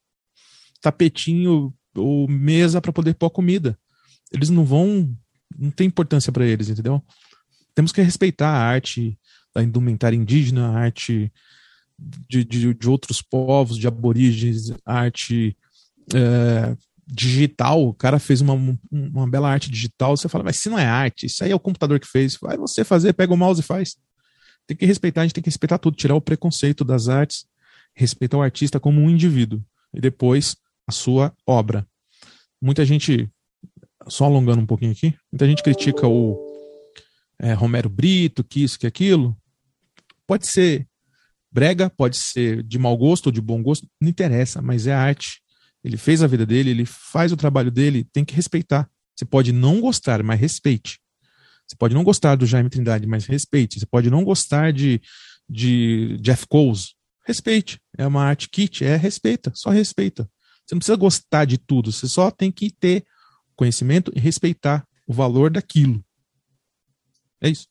[0.80, 3.78] tapetinho ou mesa para poder pôr comida.
[4.32, 5.14] Eles não vão.
[5.58, 7.02] Não tem importância para eles, entendeu?
[7.74, 9.18] Temos que respeitar a arte
[9.54, 11.32] da indumentária indígena, a arte
[11.98, 15.56] de, de, de outros povos, de aborígenes, arte.
[16.14, 16.76] É,
[17.10, 18.52] digital, o cara fez uma,
[18.92, 21.60] uma bela arte digital, você fala, mas se não é arte, isso aí é o
[21.60, 23.96] computador que fez, vai você fazer, pega o mouse e faz.
[24.66, 27.46] Tem que respeitar, a gente tem que respeitar tudo, tirar o preconceito das artes,
[27.94, 30.56] respeitar o artista como um indivíduo, e depois
[30.86, 31.86] a sua obra.
[32.60, 33.28] Muita gente,
[34.06, 36.38] só alongando um pouquinho aqui, muita gente critica o
[37.38, 39.34] é, Romero Brito, que isso, que aquilo.
[40.26, 40.86] Pode ser
[41.50, 45.40] brega, pode ser de mau gosto ou de bom gosto, não interessa, mas é arte
[45.82, 48.88] ele fez a vida dele, ele faz o trabalho dele, tem que respeitar.
[49.14, 51.00] Você pode não gostar, mas respeite.
[51.66, 53.78] Você pode não gostar do Jaime Trindade, mas respeite.
[53.78, 55.00] Você pode não gostar de,
[55.48, 56.94] de Jeff Coles,
[57.26, 57.80] respeite.
[57.96, 60.28] É uma arte kit, é respeita, só respeita.
[60.64, 63.04] Você não precisa gostar de tudo, você só tem que ter
[63.56, 66.04] conhecimento e respeitar o valor daquilo.
[67.40, 67.66] É isso.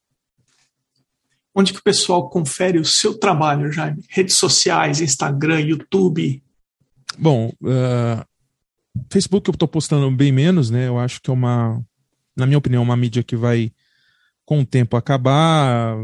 [1.54, 4.04] Onde que o pessoal confere o seu trabalho, Jaime?
[4.10, 6.44] Redes sociais, Instagram, YouTube?
[7.18, 8.26] Bom, uh,
[9.12, 10.88] Facebook eu estou postando bem menos, né?
[10.88, 11.84] Eu acho que é uma,
[12.36, 13.72] na minha opinião, uma mídia que vai
[14.46, 15.96] com o tempo acabar.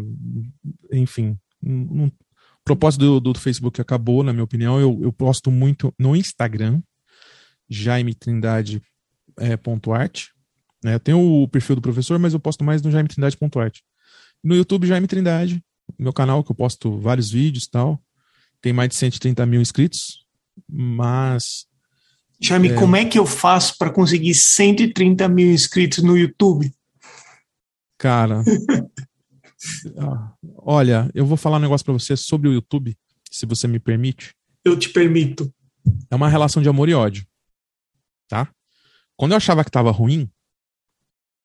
[0.92, 2.12] Enfim, um, um, o
[2.64, 4.80] propósito do, do, Facebook acabou, na minha opinião.
[4.80, 6.82] Eu, eu posto muito no Instagram,
[7.70, 8.82] Jaime Trindade
[9.38, 10.32] é, ponto arte.
[10.84, 10.96] Né?
[10.96, 13.84] Eu tenho o perfil do professor, mas eu posto mais no Jaime Trindade ponto arte.
[14.44, 15.64] No YouTube, Jaime Trindade,
[15.98, 18.02] meu canal que eu posto vários vídeos e tal.
[18.62, 20.23] Tem mais de 130 mil inscritos,
[20.70, 21.68] mas
[22.44, 22.76] Jaime, é...
[22.76, 26.74] como é que eu faço para conseguir 130 mil inscritos no YouTube?
[27.98, 28.44] Cara,
[29.98, 32.98] ah, olha, eu vou falar um negócio para você sobre o YouTube,
[33.32, 34.36] se você me permite.
[34.66, 35.54] Eu te permito.
[36.12, 37.26] É uma relação de amor e ódio,
[38.28, 38.50] tá?
[39.16, 40.30] Quando eu achava que tava ruim,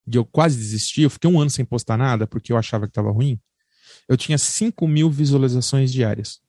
[0.07, 2.93] e eu quase desisti, eu fiquei um ano sem postar nada porque eu achava que
[2.93, 3.41] tava ruim,
[4.09, 6.41] eu tinha 5 mil visualizações diárias.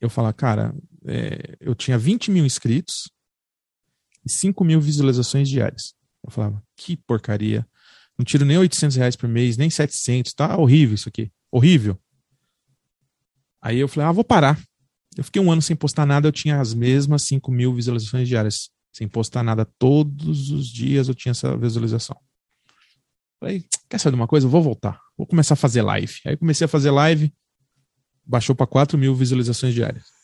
[0.00, 0.74] Eu falava, cara,
[1.06, 3.08] é, eu tinha 20 mil inscritos
[4.24, 5.94] e 5 mil visualizações diárias.
[6.22, 7.66] Eu falava, que porcaria.
[8.18, 10.32] Não tiro nem 800 reais por mês, nem 700.
[10.32, 11.30] Tá horrível isso aqui.
[11.50, 11.98] Horrível.
[13.62, 14.60] Aí eu falei, ah, vou parar.
[15.16, 18.70] Eu fiquei um ano sem postar nada, eu tinha as mesmas 5 mil visualizações diárias.
[18.92, 22.16] Sem postar nada todos os dias eu tinha essa visualização.
[23.38, 24.46] Falei, quer saber de uma coisa?
[24.46, 25.00] Eu vou voltar.
[25.16, 26.14] Vou começar a fazer live.
[26.24, 27.32] Aí comecei a fazer live,
[28.24, 30.15] baixou para 4 mil visualizações diárias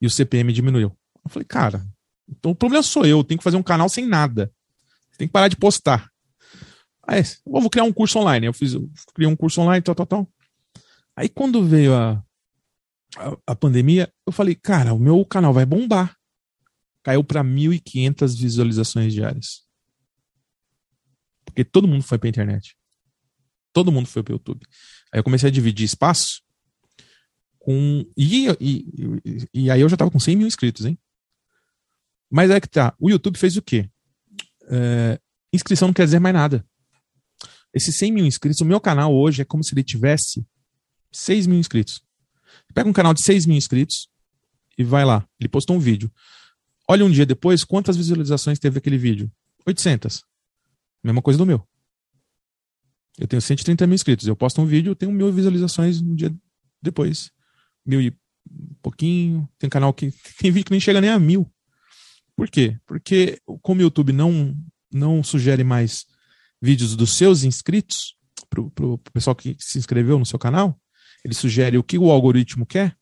[0.00, 0.96] e o CPM diminuiu.
[1.24, 1.84] Eu falei, cara,
[2.28, 4.52] então o problema sou eu, eu tenho que fazer um canal sem nada.
[5.16, 6.10] Tem que parar de postar.
[7.06, 8.46] Aí, eu vou criar um curso online.
[8.46, 10.28] Eu fiz, eu criei um curso online, tal, tal, tal.
[11.16, 12.22] Aí quando veio a,
[13.16, 16.16] a, a pandemia, eu falei, cara, o meu canal vai bombar.
[17.02, 19.66] Caiu para 1.500 visualizações diárias.
[21.44, 22.76] Porque todo mundo foi pra internet.
[23.72, 24.64] Todo mundo foi pro YouTube.
[25.12, 26.42] Aí eu comecei a dividir espaço
[27.68, 28.10] com.
[28.16, 30.98] E, e, e aí eu já tava com 100 mil inscritos, hein?
[32.30, 32.94] Mas é que tá.
[32.98, 33.90] O YouTube fez o quê?
[34.70, 35.20] É,
[35.52, 36.66] inscrição não quer dizer mais nada.
[37.74, 40.46] Esses 100 mil inscritos, o meu canal hoje é como se ele tivesse
[41.12, 42.02] 6 mil inscritos.
[42.72, 44.08] Pega um canal de 6 mil inscritos
[44.78, 45.28] e vai lá.
[45.38, 46.10] Ele postou um vídeo.
[46.88, 49.30] Olha um dia depois, quantas visualizações teve aquele vídeo?
[49.66, 50.24] 800.
[51.04, 51.62] Mesma coisa do meu.
[53.18, 54.26] Eu tenho 130 mil inscritos.
[54.26, 56.34] Eu posto um vídeo, eu tenho mil visualizações um dia
[56.80, 57.30] depois
[57.84, 58.16] mil e
[58.82, 59.48] pouquinho.
[59.58, 61.50] Tem canal que tem vídeo que nem chega nem a mil.
[62.36, 62.78] Por quê?
[62.86, 64.56] Porque como o YouTube não,
[64.92, 66.06] não sugere mais
[66.62, 68.16] vídeos dos seus inscritos,
[68.48, 70.78] pro, pro pessoal que se inscreveu no seu canal,
[71.24, 72.96] ele sugere o que o algoritmo quer.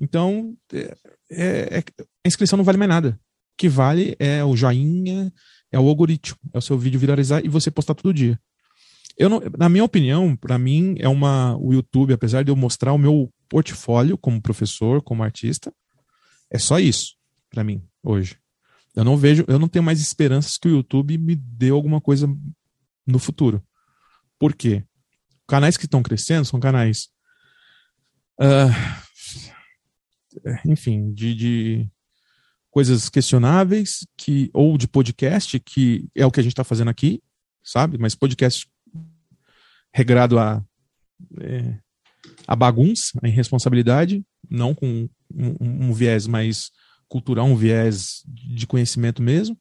[0.00, 0.96] Então, é,
[1.30, 1.84] é, é
[2.24, 3.20] a inscrição não vale mais nada.
[3.54, 5.32] O que vale é o joinha,
[5.70, 8.38] é o algoritmo, é o seu vídeo viralizar e você postar todo dia.
[9.16, 12.92] Eu não, na minha opinião, para mim é uma o YouTube, apesar de eu mostrar
[12.92, 15.72] o meu portfólio como professor, como artista,
[16.50, 17.16] é só isso
[17.50, 18.38] para mim hoje.
[18.94, 22.28] Eu não vejo, eu não tenho mais esperanças que o YouTube me dê alguma coisa
[23.06, 23.62] no futuro.
[24.38, 24.84] Por quê?
[25.46, 27.08] Canais que estão crescendo são canais,
[28.40, 28.70] uh,
[30.66, 31.90] enfim, de, de
[32.70, 37.22] coisas questionáveis que ou de podcast que é o que a gente está fazendo aqui,
[37.62, 37.98] sabe?
[37.98, 38.68] Mas podcast
[39.92, 40.62] regrado a,
[41.40, 41.78] é,
[42.46, 46.70] a bagunça, a irresponsabilidade, não com um, um, viés mais
[47.08, 49.58] cultural, um viés de conhecimento mesmo.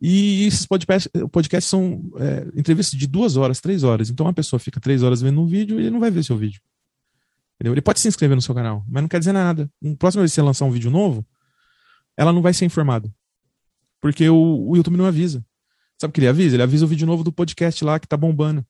[0.00, 4.10] E esses podcasts, podcasts são é, entrevistas de duas horas, três horas.
[4.10, 6.36] Então a pessoa fica três horas vendo um vídeo e ele não vai ver seu
[6.36, 6.60] vídeo.
[7.56, 7.74] Entendeu?
[7.74, 9.68] Ele pode se inscrever no seu canal, mas não quer dizer nada.
[9.82, 11.26] Na próxima vez que você lançar um vídeo novo,
[12.16, 13.12] ela não vai ser informada.
[14.00, 15.44] Porque o, o YouTube não avisa.
[16.00, 16.54] Sabe o que ele avisa?
[16.54, 18.64] Ele avisa o vídeo novo do podcast lá que tá bombando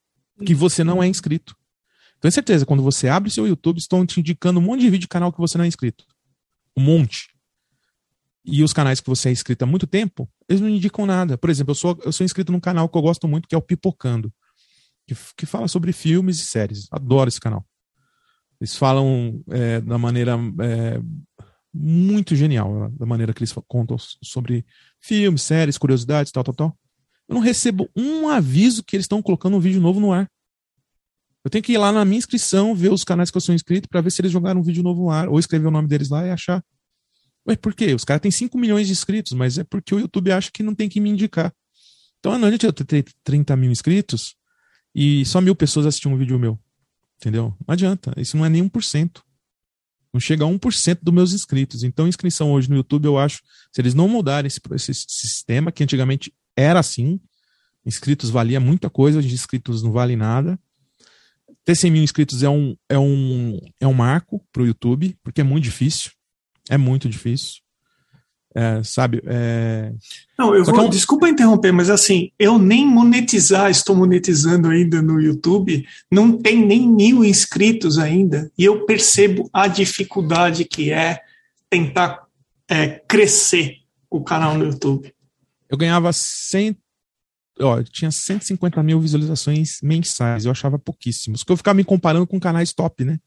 [0.45, 1.57] que você não é inscrito.
[2.21, 5.09] Tenho certeza, quando você abre seu YouTube, estão te indicando um monte de vídeo de
[5.09, 6.05] canal que você não é inscrito.
[6.77, 7.29] Um monte.
[8.45, 11.37] E os canais que você é inscrito há muito tempo, eles não indicam nada.
[11.37, 13.59] Por exemplo, eu sou, eu sou inscrito num canal que eu gosto muito, que é
[13.59, 14.33] o Pipocando,
[15.07, 16.89] que, que fala sobre filmes e séries.
[16.91, 17.65] Adoro esse canal.
[18.61, 21.01] Eles falam é, da maneira é,
[21.73, 24.65] muito genial, da maneira que eles contam sobre
[25.01, 26.79] filmes, séries, curiosidades, tal, tal, tal.
[27.29, 30.29] Eu não recebo um aviso que eles estão colocando um vídeo novo no ar.
[31.49, 33.89] Eu tenho que ir lá na minha inscrição, ver os canais que eu sou inscrito,
[33.89, 36.11] para ver se eles jogaram um vídeo novo no ar, ou escrever o nome deles
[36.11, 36.63] lá e achar.
[37.43, 37.95] Mas por quê?
[37.95, 40.75] Os caras têm 5 milhões de inscritos, mas é porque o YouTube acha que não
[40.75, 41.51] tem que me indicar.
[42.19, 44.37] Então não adianta eu ter 30 mil inscritos
[44.95, 46.61] e só mil pessoas assistir um vídeo meu.
[47.17, 47.57] Entendeu?
[47.67, 48.13] Não adianta.
[48.19, 49.23] Isso não é nem 1%.
[50.13, 51.83] Não chega a 1% dos meus inscritos.
[51.83, 53.41] Então, inscrição hoje no YouTube, eu acho,
[53.73, 57.19] se eles não mudarem esse, esse sistema, que antigamente era assim.
[57.87, 60.61] Inscritos valia muita coisa, hoje inscritos não vale nada.
[61.69, 65.45] Ter 100 mil inscritos é um, é um, é um marco pro YouTube, porque é
[65.45, 66.13] muito difícil.
[66.71, 67.57] É muito difícil.
[68.55, 69.21] É, sabe?
[69.27, 69.93] É...
[70.39, 70.75] Não, eu vou.
[70.75, 70.89] É um...
[70.89, 76.89] Desculpa interromper, mas assim, eu nem monetizar, estou monetizando ainda no YouTube, não tem nem
[76.89, 81.21] mil inscritos ainda, e eu percebo a dificuldade que é
[81.69, 82.25] tentar
[82.67, 83.77] é, crescer
[84.09, 85.13] o canal no YouTube.
[85.69, 86.75] Eu ganhava 100.
[87.61, 91.43] Ó, tinha 150 mil visualizações mensais, eu achava pouquíssimos.
[91.43, 93.19] Porque eu ficava me comparando com canais top, né?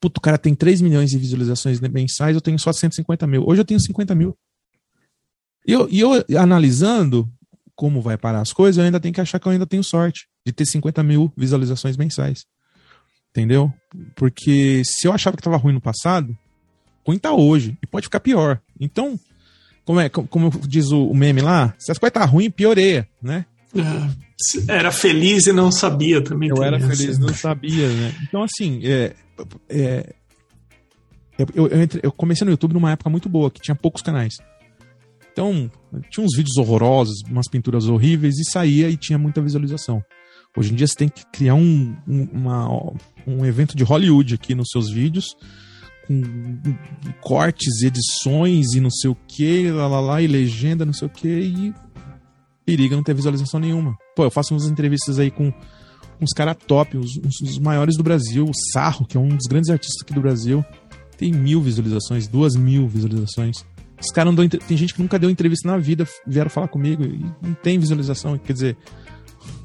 [0.00, 3.44] Puto, o cara tem 3 milhões de visualizações mensais, eu tenho só 150 mil.
[3.46, 4.36] Hoje eu tenho 50 mil.
[5.66, 7.28] E eu, e eu analisando
[7.74, 10.28] como vai parar as coisas, eu ainda tenho que achar que eu ainda tenho sorte
[10.46, 12.44] de ter 50 mil visualizações mensais.
[13.30, 13.72] Entendeu?
[14.14, 16.36] Porque se eu achava que estava ruim no passado,
[17.06, 17.76] ruim tá hoje.
[17.82, 18.60] E pode ficar pior.
[18.78, 19.18] Então,
[19.84, 23.46] como, é, como diz o, meme lá, se as coisas tá ruim, pioreia, né?
[23.74, 26.50] É, era feliz e não sabia também.
[26.50, 28.14] Eu era feliz e não sabia, né?
[28.22, 29.14] Então, assim, é,
[29.68, 30.14] é,
[31.38, 34.34] eu, eu, eu, comecei no YouTube numa época muito boa, que tinha poucos canais.
[35.32, 35.70] Então,
[36.10, 40.04] tinha uns vídeos horrorosos, umas pinturas horríveis, e saía e tinha muita visualização.
[40.54, 42.92] Hoje em dia você tem que criar um, um, uma,
[43.26, 45.34] um evento de Hollywood aqui nos seus vídeos,
[46.06, 46.22] com
[47.22, 51.10] cortes, edições e não sei o que, lá, lá, lá, e legenda, não sei o
[51.10, 51.74] que, e
[52.64, 53.96] periga não ter visualização nenhuma.
[54.14, 55.52] Pô, eu faço umas entrevistas aí com
[56.20, 57.10] uns caras top, os,
[57.42, 60.64] os maiores do Brasil, o Sarro, que é um dos grandes artistas aqui do Brasil,
[61.16, 63.64] tem mil visualizações, duas mil visualizações.
[64.00, 67.24] Os caras não tem gente que nunca deu entrevista na vida, vieram falar comigo e
[67.40, 68.36] não tem visualização.
[68.36, 68.76] Quer dizer,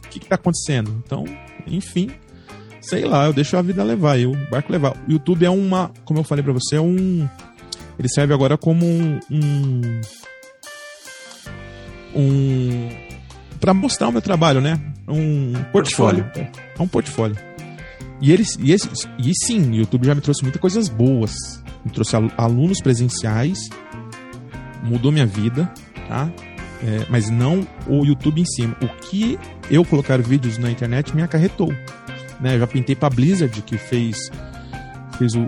[0.06, 1.02] o que, que tá acontecendo?
[1.04, 1.26] Então,
[1.66, 2.12] enfim,
[2.82, 4.96] sei lá, eu deixo a vida levar, eu barco levar.
[5.08, 7.28] O YouTube é uma, como eu falei para você, é um.
[7.98, 9.20] Ele serve agora como um.
[9.32, 10.02] um,
[12.18, 12.90] um
[13.60, 14.80] para mostrar o meu trabalho, né?
[15.08, 16.24] Um portfólio.
[16.24, 16.52] portfólio.
[16.78, 17.36] É um portfólio.
[18.22, 18.90] E eles, e, esse,
[19.20, 21.34] e sim, o YouTube já me trouxe muitas coisas boas.
[21.86, 23.70] Me trouxe alunos presenciais,
[24.84, 25.72] mudou minha vida,
[26.08, 26.30] tá?
[26.84, 28.76] É, mas não o YouTube em cima.
[28.82, 29.40] O que
[29.70, 31.74] eu colocar vídeos na internet me acarretou.
[32.40, 32.56] Né?
[32.56, 34.30] Eu já pintei pra Blizzard, que fez,
[35.18, 35.48] fez o,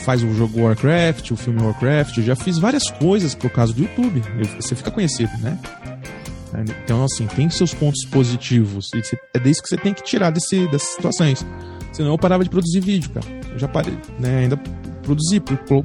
[0.00, 2.18] faz o jogo Warcraft, o filme Warcraft.
[2.18, 4.22] Eu já fiz várias coisas por causa do YouTube.
[4.38, 5.58] Eu, você fica conhecido, né?
[6.84, 8.90] Então, assim, tem seus pontos positivos.
[8.94, 9.02] E
[9.34, 11.44] é disso que você tem que tirar desse, dessas situações.
[11.92, 13.26] Senão eu parava de produzir vídeo, cara.
[13.50, 14.40] Eu já parei, né?
[14.40, 14.56] Ainda
[15.02, 15.40] produzi,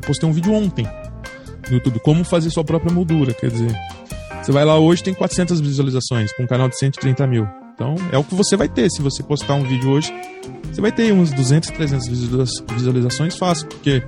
[0.06, 0.86] postei um vídeo ontem
[1.68, 2.00] no YouTube.
[2.00, 3.74] Como fazer sua própria moldura, quer dizer.
[4.42, 7.48] Você vai lá hoje, tem 400 visualizações, com um canal de 130 mil.
[7.74, 8.90] Então, é o que você vai ter.
[8.90, 10.14] Se você postar um vídeo hoje,
[10.72, 12.08] você vai ter uns 200, 300
[12.76, 14.04] visualizações fácil, porque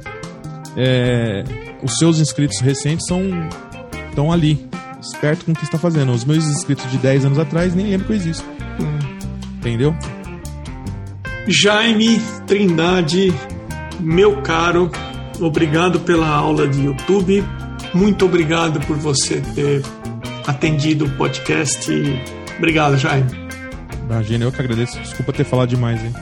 [0.78, 1.44] é,
[1.82, 3.22] os seus inscritos recentes são
[4.10, 4.66] estão ali,
[5.06, 6.12] esperto com o que está fazendo.
[6.12, 8.46] Os meus inscritos de 10 anos atrás nem lembro que eu existo.
[9.58, 9.96] Entendeu?
[11.48, 13.34] Jaime Trindade,
[14.00, 14.92] meu caro,
[15.40, 17.44] obrigado pela aula de YouTube.
[17.94, 19.84] Muito obrigado por você ter
[20.46, 21.92] atendido o podcast.
[22.58, 23.30] Obrigado, Jaime.
[24.06, 25.00] Imagina, eu que agradeço.
[25.00, 26.14] Desculpa ter falado demais, hein?